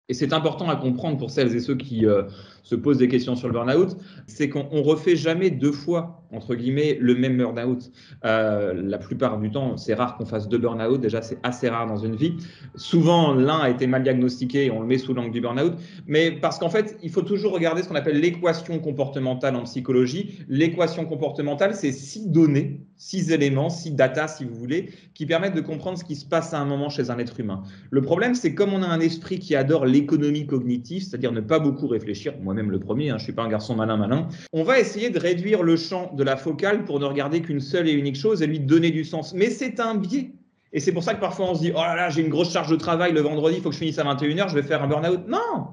et 0.10 0.16
c'est 0.16 0.34
important 0.34 0.68
à 0.70 0.76
comprendre 0.76 1.18
pour 1.18 1.30
celles 1.30 1.56
et 1.56 1.60
ceux 1.60 1.76
qui 1.76 2.08
euh, 2.08 2.24
se 2.64 2.74
posent 2.76 2.98
des 2.98 3.08
questions 3.08 3.36
sur 3.36 3.48
le 3.48 3.54
burn-out, 3.54 3.96
c'est 4.26 4.50
qu'on 4.50 4.82
refait 4.82 5.16
jamais 5.16 5.52
deux 5.52 5.72
fois, 5.72 6.24
entre 6.32 6.56
guillemets, 6.56 6.98
le 7.00 7.14
même 7.14 7.38
burn-out. 7.38 7.92
Euh, 8.26 8.74
la 8.74 8.98
plupart 8.98 9.40
du 9.40 9.52
temps, 9.52 9.78
c'est 9.78 9.94
rare 9.94 10.18
qu'on 10.18 10.26
fasse 10.26 10.50
deux 10.50 10.58
burn-out, 10.58 11.00
déjà 11.00 11.22
c'est 11.22 11.38
assez 11.44 11.70
rare 11.70 11.86
dans 11.86 11.98
une 11.98 12.16
vie. 12.16 12.34
Souvent, 12.74 13.36
l'un 13.36 13.60
a 13.60 13.70
été 13.70 13.86
mal 13.86 14.02
diagnostiqué 14.02 14.66
et 14.66 14.72
on 14.72 14.82
le 14.82 14.88
met 14.88 14.98
sous 14.98 15.14
l'angle 15.14 15.32
du 15.32 15.42
burn-out, 15.42 15.74
mais 16.08 16.32
parce 16.32 16.58
qu'en 16.58 16.70
fait, 16.70 16.98
il 17.04 17.12
faut 17.12 17.22
toujours 17.22 17.54
regarder 17.54 17.84
ce 17.84 17.88
qu'on 17.88 17.96
appelle 17.96 18.20
l'équation 18.20 18.80
comportementale 18.80 19.56
en 19.56 19.64
psychologie. 19.64 20.40
L'équation 20.50 21.06
comportementale, 21.06 21.76
c'est 21.76 21.92
six 21.92 22.28
données, 22.28 22.82
six 23.00 23.32
éléments, 23.32 23.70
six 23.70 23.92
data, 23.92 24.28
si 24.28 24.44
vous 24.44 24.54
voulez, 24.54 24.92
qui 25.16 25.26
permettent 25.26 25.56
de 25.56 25.62
comprendre 25.62 25.98
ce 25.98 26.04
qui 26.04 26.16
se 26.16 26.26
passe 26.26 26.54
à 26.54 26.60
un 26.60 26.66
moment 26.66 26.90
chez 26.90 27.10
un 27.10 27.18
être 27.18 27.40
humain. 27.40 27.64
Le 27.90 28.02
problème, 28.02 28.36
c'est 28.36 28.54
comme 28.54 28.74
on 28.74 28.84
a 28.84 28.88
un 28.88 29.00
esprit 29.00 29.40
qui 29.40 29.56
adore 29.56 29.86
l'économie 29.86 30.46
cognitive, 30.46 31.04
c'est-à-dire 31.04 31.32
ne 31.32 31.40
pas 31.40 31.60
beaucoup 31.60 31.88
réfléchir, 31.88 32.34
moi-même 32.42 32.70
le 32.70 32.80
premier, 32.80 33.10
hein, 33.10 33.18
je 33.18 33.24
ne 33.24 33.24
suis 33.24 33.34
pas 33.34 33.44
un 33.44 33.50
garçon 33.50 33.74
malin 33.74 33.96
malin, 33.96 34.28
on 34.52 34.64
va 34.64 34.80
essayer 34.80 35.10
de 35.10 35.18
réduire 35.18 35.64
le 35.64 35.78
champ 35.78 36.14
de 36.14 36.24
la 36.24 36.36
focale 36.36 36.84
pour 36.84 37.00
ne 37.00 37.06
regarder 37.06 37.42
qu'une 37.42 37.62
seule 37.62 37.88
et 37.88 37.94
unique 37.94 38.18
chose 38.18 38.42
et 38.42 38.48
lui 38.48 38.60
donner 38.60 38.92
du 38.92 39.06
sens. 39.06 39.34
Mais 39.34 39.50
c'est 39.50 39.80
un 39.80 39.96
biais. 39.96 40.34
Et 40.74 40.82
c'est 40.82 40.92
pour 40.92 41.04
ça 41.04 41.16
que 41.16 41.22
parfois 41.22 41.50
on 41.50 41.56
se 41.56 41.62
dit, 41.62 41.72
oh 41.74 41.80
là 41.80 41.96
là, 41.96 42.10
j'ai 42.10 42.22
une 42.22 42.30
grosse 42.30 42.52
charge 42.52 42.70
de 42.70 42.76
travail 42.76 43.14
le 43.14 43.22
vendredi, 43.22 43.56
il 43.58 43.64
faut 43.64 43.70
que 43.70 43.76
je 43.76 43.80
finisse 43.80 43.98
à 43.98 44.04
21h, 44.04 44.50
je 44.50 44.56
vais 44.56 44.64
faire 44.64 44.84
un 44.84 44.88
burn-out. 44.88 45.22
Non, 45.28 45.68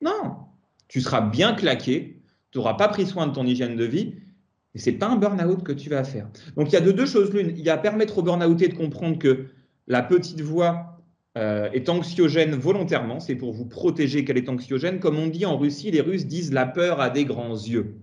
non. 0.00 0.36
Tu 0.86 1.00
seras 1.00 1.20
bien 1.20 1.54
claqué, 1.54 2.22
tu 2.52 2.58
n'auras 2.58 2.74
pas 2.74 2.86
pris 2.86 3.06
soin 3.06 3.26
de 3.26 3.32
ton 3.32 3.44
hygiène 3.44 3.74
de 3.74 3.84
vie, 3.84 4.14
et 4.74 4.78
c'est 4.78 4.92
pas 4.92 5.08
un 5.08 5.16
burn-out 5.16 5.62
que 5.62 5.72
tu 5.72 5.88
vas 5.88 6.04
faire. 6.04 6.28
Donc 6.56 6.70
il 6.70 6.72
y 6.72 6.76
a 6.76 6.80
de 6.80 6.92
deux 6.92 7.06
choses 7.06 7.32
l'une. 7.32 7.54
Il 7.56 7.64
y 7.64 7.70
a 7.70 7.76
permettre 7.76 8.18
au 8.18 8.22
burn-outé 8.22 8.68
de 8.68 8.74
comprendre 8.74 9.18
que 9.18 9.46
la 9.86 10.02
petite 10.02 10.40
voix 10.40 11.00
euh, 11.36 11.68
est 11.72 11.88
anxiogène 11.88 12.54
volontairement, 12.54 13.20
c'est 13.20 13.34
pour 13.34 13.52
vous 13.52 13.66
protéger 13.66 14.24
qu'elle 14.24 14.38
est 14.38 14.48
anxiogène. 14.48 15.00
Comme 15.00 15.18
on 15.18 15.26
dit 15.26 15.46
en 15.46 15.56
Russie, 15.56 15.90
les 15.90 16.00
Russes 16.00 16.26
disent 16.26 16.52
la 16.52 16.66
peur 16.66 17.00
a 17.00 17.10
des 17.10 17.24
grands 17.24 17.54
yeux. 17.54 17.96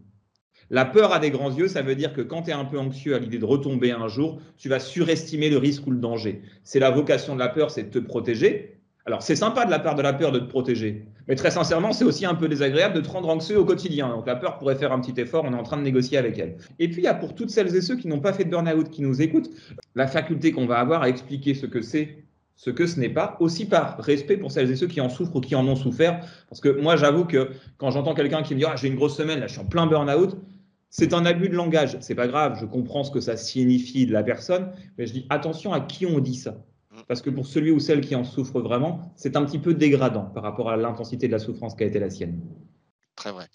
La 0.70 0.86
peur 0.86 1.12
a 1.12 1.20
des 1.20 1.32
grands 1.32 1.52
yeux, 1.52 1.68
ça 1.68 1.82
veut 1.82 1.96
dire 1.96 2.14
que 2.14 2.22
quand 2.22 2.44
tu 2.44 2.52
es 2.52 2.54
un 2.54 2.64
peu 2.64 2.80
anxieux 2.80 3.14
à 3.14 3.20
l'idée 3.20 3.40
de 3.40 3.46
retomber 3.46 3.92
un 3.92 4.08
jour, 4.08 4.42
tu 4.58 4.70
vas 4.70 4.80
surestimer 4.80 5.50
le 5.50 5.58
risque 5.58 5.86
ou 5.86 5.92
le 5.92 5.98
danger. 5.98 6.42
C'est 6.64 6.80
la 6.80 6.92
vocation 6.92 7.34
de 7.34 7.40
la 7.40 7.50
peur, 7.50 7.72
c'est 7.72 7.84
de 7.84 7.90
te 7.90 8.00
protéger. 8.00 8.81
Alors 9.06 9.24
c'est 9.24 9.36
sympa 9.36 9.66
de 9.66 9.72
la 9.72 9.80
part 9.80 9.96
de 9.96 10.02
la 10.02 10.14
peur 10.14 10.32
de 10.32 10.40
te 10.40 10.46
protéger, 10.46 11.06
mais 11.28 11.36
très 11.36 11.52
sincèrement, 11.52 11.92
c'est 11.92 12.06
aussi 12.06 12.26
un 12.26 12.36
peu 12.36 12.48
désagréable 12.48 12.96
de 12.96 13.02
te 13.02 13.10
rendre 13.10 13.30
anxieux 13.30 13.60
au 13.60 13.66
quotidien. 13.66 14.10
Donc 14.10 14.28
la 14.28 14.36
peur 14.36 14.58
pourrait 14.60 14.76
faire 14.76 14.92
un 14.92 15.00
petit 15.00 15.20
effort, 15.20 15.44
on 15.46 15.54
est 15.54 15.58
en 15.58 15.64
train 15.64 15.78
de 15.78 15.82
négocier 15.82 16.18
avec 16.18 16.38
elle. 16.38 16.58
Et 16.80 16.88
puis 16.88 17.02
il 17.02 17.06
y 17.06 17.08
a 17.08 17.14
pour 17.14 17.34
toutes 17.34 17.50
celles 17.50 17.76
et 17.76 17.82
ceux 17.82 17.96
qui 17.96 18.08
n'ont 18.08 18.20
pas 18.20 18.34
fait 18.34 18.46
de 18.46 18.50
burn-out, 18.50 18.90
qui 18.90 19.02
nous 19.02 19.22
écoutent, 19.22 19.50
la 19.96 20.08
faculté 20.08 20.52
qu'on 20.52 20.68
va 20.68 20.78
avoir 20.78 21.02
à 21.02 21.10
expliquer 21.10 21.54
ce 21.54 21.66
que 21.66 21.82
c'est 21.82 22.22
ce 22.62 22.70
que 22.70 22.86
ce 22.86 23.00
n'est 23.00 23.10
pas, 23.10 23.38
aussi 23.40 23.66
par 23.66 23.98
respect 23.98 24.38
pour 24.38 24.52
celles 24.52 24.70
et 24.70 24.76
ceux 24.76 24.86
qui 24.86 25.02
en 25.02 25.10
souffrent 25.10 25.36
ou 25.36 25.42
qui 25.42 25.56
en 25.56 25.68
ont 25.68 25.76
souffert. 25.76 26.24
Parce 26.48 26.62
que 26.62 26.70
moi, 26.70 26.96
j'avoue 26.96 27.26
que 27.26 27.50
quand 27.80 27.90
j'entends 27.90 28.14
quelqu'un 28.14 28.44
qui 28.44 28.54
me 28.54 28.60
dit 28.60 28.66
ah, 28.66 28.76
j'ai 28.76 28.88
une 28.88 28.96
grosse 28.96 29.18
semaine, 29.18 29.40
là, 29.40 29.48
je 29.48 29.54
suis 29.54 29.62
en 29.62 29.66
plein 29.66 29.88
burn-out, 29.88 30.38
c'est 30.92 31.16
un 31.16 31.26
abus 31.26 31.50
de 31.50 31.56
langage. 31.56 31.98
C'est 32.02 32.14
pas 32.14 32.28
grave, 32.28 32.60
je 32.62 32.66
comprends 32.66 33.04
ce 33.04 33.10
que 33.10 33.20
ça 33.20 33.36
signifie 33.36 34.06
de 34.06 34.14
la 34.14 34.22
personne, 34.22 34.72
mais 35.00 35.08
je 35.08 35.14
dis 35.14 35.26
attention 35.32 35.74
à 35.74 35.80
qui 35.80 36.06
on 36.06 36.20
dit 36.20 36.36
ça. 36.36 36.64
Parce 37.08 37.22
que 37.22 37.30
pour 37.30 37.46
celui 37.46 37.72
ou 37.72 37.80
celle 37.80 38.02
qui 38.02 38.16
en 38.16 38.24
souffre 38.24 38.62
vraiment, 38.62 39.14
c'est 39.16 39.36
un 39.36 39.46
petit 39.46 39.60
peu 39.60 39.74
dégradant 39.74 40.26
par 40.26 40.44
rapport 40.44 40.70
à 40.70 40.78
l'intensité 40.78 41.28
de 41.28 41.32
la 41.32 41.40
souffrance 41.40 41.76
qui 41.76 41.84
a 41.84 41.88
été 41.88 42.00
la 42.00 42.10
sienne. 42.10 42.42
Très 43.16 43.32
vrai. 43.32 43.48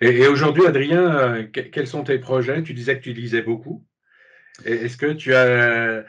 Et, 0.00 0.26
aujourd'hui, 0.26 0.66
Adrien, 0.66 1.14
euh, 1.14 1.44
quels 1.44 1.86
sont 1.86 2.04
tes 2.04 2.18
projets? 2.18 2.62
Tu 2.62 2.72
disais 2.72 2.98
que 2.98 3.02
tu 3.02 3.12
lisais 3.12 3.42
beaucoup. 3.42 3.84
Est-ce 4.64 4.96
que 4.96 5.12
tu 5.12 5.34
as 5.34 6.04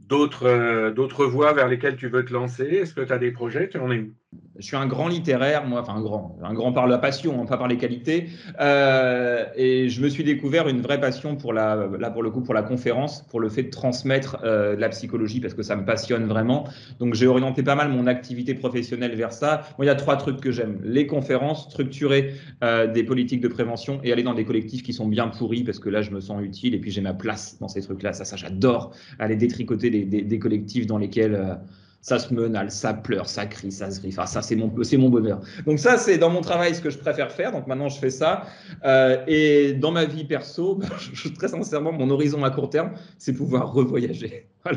d'autres 0.00 0.46
euh, 0.46 0.90
d'autres 0.92 1.26
voies 1.26 1.52
vers 1.52 1.68
lesquelles 1.68 1.96
tu 1.96 2.08
veux 2.08 2.24
te 2.24 2.32
lancer? 2.32 2.64
Est-ce 2.64 2.94
que 2.94 3.00
tu 3.00 3.12
as 3.12 3.18
des 3.18 3.32
projets? 3.32 3.68
Tu 3.68 3.78
en 3.78 3.90
es 3.90 4.00
où? 4.00 4.14
Je 4.58 4.64
suis 4.64 4.76
un 4.76 4.86
grand 4.86 5.08
littéraire, 5.08 5.66
moi, 5.66 5.80
enfin 5.82 5.94
un 5.94 6.00
grand, 6.00 6.36
un 6.42 6.54
grand 6.54 6.72
par 6.72 6.86
la 6.86 6.98
passion, 6.98 7.40
hein, 7.40 7.46
pas 7.46 7.58
par 7.58 7.68
les 7.68 7.76
qualités. 7.76 8.28
Euh, 8.60 9.44
et 9.54 9.88
je 9.88 10.00
me 10.00 10.08
suis 10.08 10.24
découvert 10.24 10.68
une 10.68 10.80
vraie 10.80 11.00
passion 11.00 11.36
pour 11.36 11.52
la, 11.52 11.88
là 11.98 12.10
pour 12.10 12.22
le 12.22 12.30
coup, 12.30 12.42
pour 12.42 12.54
la 12.54 12.62
conférence, 12.62 13.22
pour 13.22 13.40
le 13.40 13.48
fait 13.48 13.64
de 13.64 13.70
transmettre 13.70 14.38
euh, 14.44 14.76
la 14.76 14.88
psychologie 14.88 15.40
parce 15.40 15.54
que 15.54 15.62
ça 15.62 15.76
me 15.76 15.84
passionne 15.84 16.26
vraiment. 16.26 16.66
Donc 16.98 17.14
j'ai 17.14 17.26
orienté 17.26 17.62
pas 17.62 17.74
mal 17.74 17.90
mon 17.90 18.06
activité 18.06 18.54
professionnelle 18.54 19.14
vers 19.14 19.32
ça. 19.32 19.62
Moi, 19.78 19.84
il 19.84 19.88
y 19.88 19.90
a 19.90 19.94
trois 19.94 20.16
trucs 20.16 20.40
que 20.40 20.50
j'aime 20.50 20.80
les 20.82 21.06
conférences, 21.06 21.70
structurer 21.70 22.34
euh, 22.64 22.86
des 22.86 23.04
politiques 23.04 23.40
de 23.40 23.48
prévention 23.48 24.00
et 24.02 24.12
aller 24.12 24.22
dans 24.22 24.34
des 24.34 24.44
collectifs 24.44 24.82
qui 24.82 24.92
sont 24.92 25.06
bien 25.06 25.28
pourris 25.28 25.64
parce 25.64 25.78
que 25.78 25.90
là, 25.90 26.02
je 26.02 26.10
me 26.10 26.20
sens 26.20 26.42
utile 26.42 26.74
et 26.74 26.78
puis 26.78 26.90
j'ai 26.90 27.02
ma 27.02 27.14
place 27.14 27.58
dans 27.60 27.68
ces 27.68 27.82
trucs-là. 27.82 28.12
Ça, 28.12 28.24
ça, 28.24 28.36
j'adore 28.36 28.92
aller 29.18 29.36
détricoter 29.36 29.90
des, 29.90 30.38
collectifs 30.38 30.86
dans 30.86 30.98
lesquels 30.98 31.58
ça 32.00 32.18
se 32.18 32.32
menace, 32.32 32.78
ça 32.78 32.94
pleure, 32.94 33.28
ça 33.28 33.46
crie, 33.46 33.72
ça 33.72 33.90
se 33.90 34.00
griffe. 34.00 34.18
ça, 34.26 34.40
c'est 34.40 34.54
mon, 34.54 34.72
mon 34.98 35.08
bonheur. 35.08 35.40
Donc 35.66 35.78
ça, 35.78 35.98
c'est 35.98 36.18
dans 36.18 36.30
mon 36.30 36.40
travail 36.40 36.74
ce 36.74 36.80
que 36.80 36.90
je 36.90 36.98
préfère 36.98 37.32
faire. 37.32 37.52
Donc 37.52 37.66
maintenant, 37.66 37.88
je 37.88 37.98
fais 37.98 38.10
ça. 38.10 38.44
Euh, 38.84 39.24
et 39.26 39.72
dans 39.72 39.90
ma 39.90 40.04
vie 40.04 40.24
perso, 40.24 40.78
très 41.38 41.48
sincèrement, 41.48 41.92
mon 41.92 42.10
horizon 42.10 42.44
à 42.44 42.50
court 42.50 42.70
terme, 42.70 42.92
c'est 43.18 43.32
pouvoir 43.32 43.72
revoyager. 43.72 44.46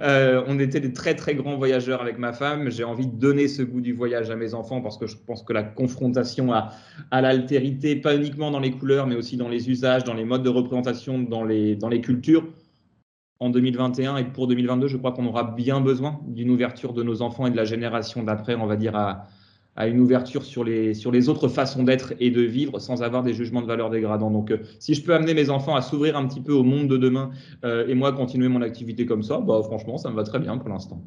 Euh, 0.00 0.44
on 0.46 0.58
était 0.58 0.80
des 0.80 0.92
très 0.92 1.14
très 1.14 1.34
grands 1.34 1.56
voyageurs 1.56 2.02
avec 2.02 2.18
ma 2.18 2.34
femme. 2.34 2.70
J'ai 2.70 2.84
envie 2.84 3.06
de 3.06 3.16
donner 3.16 3.48
ce 3.48 3.62
goût 3.62 3.80
du 3.80 3.94
voyage 3.94 4.30
à 4.30 4.36
mes 4.36 4.52
enfants 4.52 4.82
parce 4.82 4.98
que 4.98 5.06
je 5.06 5.16
pense 5.16 5.42
que 5.42 5.54
la 5.54 5.62
confrontation 5.62 6.52
à, 6.52 6.72
l'altérité, 7.10 7.96
pas 7.96 8.14
uniquement 8.14 8.50
dans 8.50 8.60
les 8.60 8.70
couleurs, 8.70 9.06
mais 9.06 9.16
aussi 9.16 9.38
dans 9.38 9.48
les 9.48 9.70
usages, 9.70 10.04
dans 10.04 10.12
les 10.12 10.26
modes 10.26 10.42
de 10.42 10.50
représentation, 10.50 11.18
dans 11.20 11.42
les 11.44 12.00
cultures, 12.02 12.44
en 13.40 13.48
2021 13.48 14.18
et 14.18 14.24
pour 14.24 14.46
2022, 14.46 14.86
je 14.86 14.96
crois 14.98 15.12
qu'on 15.12 15.26
aura 15.26 15.44
bien 15.44 15.80
besoin 15.80 16.20
d'une 16.26 16.50
ouverture 16.50 16.92
de 16.92 17.02
nos 17.02 17.22
enfants 17.22 17.46
et 17.46 17.50
de 17.50 17.56
la 17.56 17.64
génération 17.64 18.22
d'après, 18.22 18.54
on 18.54 18.66
va 18.66 18.76
dire, 18.76 18.94
à, 18.94 19.26
une 19.86 20.00
ouverture 20.00 20.44
sur 20.44 20.62
les, 20.62 20.92
sur 20.92 21.10
les 21.10 21.30
autres 21.30 21.48
façons 21.48 21.84
d'être 21.84 22.12
et 22.20 22.30
de 22.30 22.42
vivre 22.42 22.78
sans 22.80 23.02
avoir 23.02 23.22
des 23.22 23.32
jugements 23.32 23.62
de 23.62 23.66
valeur 23.66 23.88
dégradants. 23.88 24.30
Donc, 24.30 24.50
euh, 24.50 24.58
si 24.78 24.92
je 24.92 25.02
peux 25.02 25.14
amener 25.14 25.32
mes 25.32 25.48
enfants 25.48 25.74
à 25.74 25.80
s'ouvrir 25.80 26.18
un 26.18 26.28
petit 26.28 26.42
peu 26.42 26.52
au 26.52 26.62
monde 26.62 26.86
de 26.86 26.98
demain 26.98 27.30
euh, 27.64 27.86
et 27.88 27.94
moi 27.94 28.12
continuer 28.12 28.48
mon 28.48 28.60
activité 28.60 29.06
comme 29.06 29.22
ça, 29.22 29.38
bah, 29.38 29.62
franchement, 29.64 29.96
ça 29.96 30.10
me 30.10 30.16
va 30.16 30.24
très 30.24 30.38
bien 30.38 30.58
pour 30.58 30.68
l'instant. 30.68 31.02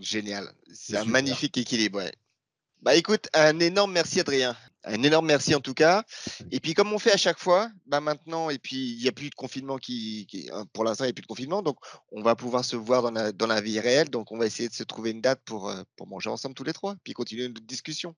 Génial. 0.00 0.46
C'est 0.72 0.96
un 0.96 1.04
magnifique 1.04 1.58
équilibre. 1.58 2.00
Bah 2.80 2.94
écoute, 2.94 3.28
un 3.34 3.58
énorme 3.58 3.92
merci 3.92 4.20
Adrien. 4.20 4.56
Un 4.86 5.02
énorme 5.02 5.26
merci 5.26 5.54
en 5.54 5.60
tout 5.60 5.74
cas. 5.74 6.04
Et 6.52 6.60
puis 6.60 6.74
comme 6.74 6.92
on 6.92 6.98
fait 6.98 7.12
à 7.12 7.16
chaque 7.16 7.38
fois, 7.38 7.68
bah 7.86 8.00
maintenant, 8.00 8.50
et 8.50 8.58
puis 8.58 8.92
il 8.92 9.02
n'y 9.02 9.08
a 9.08 9.12
plus 9.12 9.30
de 9.30 9.34
confinement 9.34 9.78
qui, 9.78 10.48
hein, 10.52 10.64
pour 10.72 10.84
l'instant 10.84 11.04
il 11.04 11.08
n'y 11.08 11.10
a 11.10 11.14
plus 11.14 11.22
de 11.22 11.26
confinement, 11.26 11.60
donc 11.60 11.76
on 12.12 12.22
va 12.22 12.36
pouvoir 12.36 12.64
se 12.64 12.76
voir 12.76 13.02
dans 13.02 13.10
la, 13.10 13.32
dans 13.32 13.48
la 13.48 13.60
vie 13.60 13.80
réelle. 13.80 14.10
Donc 14.10 14.30
on 14.30 14.38
va 14.38 14.46
essayer 14.46 14.68
de 14.68 14.74
se 14.74 14.84
trouver 14.84 15.10
une 15.10 15.20
date 15.20 15.40
pour, 15.44 15.68
euh, 15.68 15.82
pour 15.96 16.06
manger 16.06 16.30
ensemble 16.30 16.54
tous 16.54 16.64
les 16.64 16.72
trois, 16.72 16.94
puis 17.02 17.14
continuer 17.14 17.48
notre 17.48 17.66
discussion. 17.66 18.14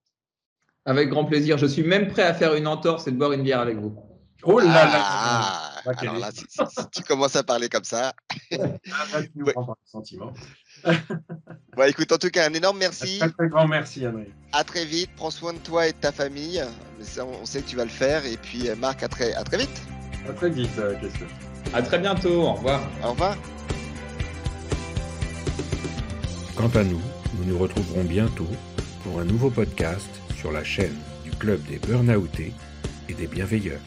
Avec 0.85 1.09
grand 1.09 1.25
plaisir. 1.25 1.59
Je 1.59 1.67
suis 1.67 1.83
même 1.83 2.09
prêt 2.09 2.23
à 2.23 2.35
faire 2.35 2.55
une 2.55 2.67
entorse 2.67 3.07
et 3.09 3.13
de 3.13 3.17
boire 3.17 3.33
une 3.33 3.43
bière 3.43 3.61
avec 3.61 3.79
vous. 3.79 4.08
Oh 4.45 4.61
là 4.61 4.67
là 4.67 5.03
ah, 5.05 5.83
Alors 5.97 6.19
là, 6.19 6.31
si, 6.33 6.47
tu 6.93 7.03
commences 7.03 7.35
à 7.35 7.43
parler 7.43 7.69
comme 7.69 7.85
ça. 7.85 8.13
Ah, 8.53 9.21
tu 9.23 9.31
nous 9.35 9.47
ouais. 9.47 9.55
sentiment. 9.85 10.33
bon, 11.77 11.83
écoute, 11.89 12.13
en 12.13 12.19
tout 12.19 12.31
cas, 12.31 12.49
un 12.49 12.53
énorme 12.53 12.79
merci. 12.79 13.19
Un 13.21 13.31
très 13.31 13.49
grand 13.49 13.67
merci, 13.67 14.07
André. 14.07 14.31
À 14.53 14.63
très 14.63 14.85
vite. 14.85 15.11
Prends 15.17 15.31
soin 15.31 15.55
de 15.55 15.59
toi 15.59 15.89
et 15.89 15.93
de 15.93 15.97
ta 15.97 16.13
famille. 16.13 16.63
on 17.21 17.45
sait 17.45 17.63
que 17.63 17.69
tu 17.69 17.77
vas 17.77 17.85
le 17.85 17.91
faire. 17.91 18.25
Et 18.27 18.37
puis, 18.37 18.69
euh, 18.69 18.77
Marc, 18.77 19.03
à 19.03 19.09
très, 19.09 19.35
à 19.35 19.43
très 19.43 19.59
vite. 19.59 19.83
À 20.29 20.33
très 20.33 20.51
vite, 20.51 20.71
euh, 20.79 20.95
À 21.73 21.83
très 21.83 21.99
bientôt. 21.99 22.43
Au 22.43 22.53
revoir. 22.55 22.81
Au 23.03 23.11
revoir. 23.11 23.37
Quant 26.55 26.71
à 26.75 26.85
nous, 26.85 27.01
nous 27.35 27.45
nous 27.45 27.59
retrouverons 27.59 28.05
bientôt 28.05 28.49
pour 29.03 29.21
un 29.21 29.25
nouveau 29.25 29.51
podcast 29.51 30.09
sur 30.37 30.53
la 30.53 30.63
chaîne 30.63 30.97
du 31.25 31.31
Club 31.31 31.61
des 31.65 31.79
Burnoutés 31.79 32.53
et 33.09 33.15
des 33.15 33.27
Bienveilleurs. 33.27 33.81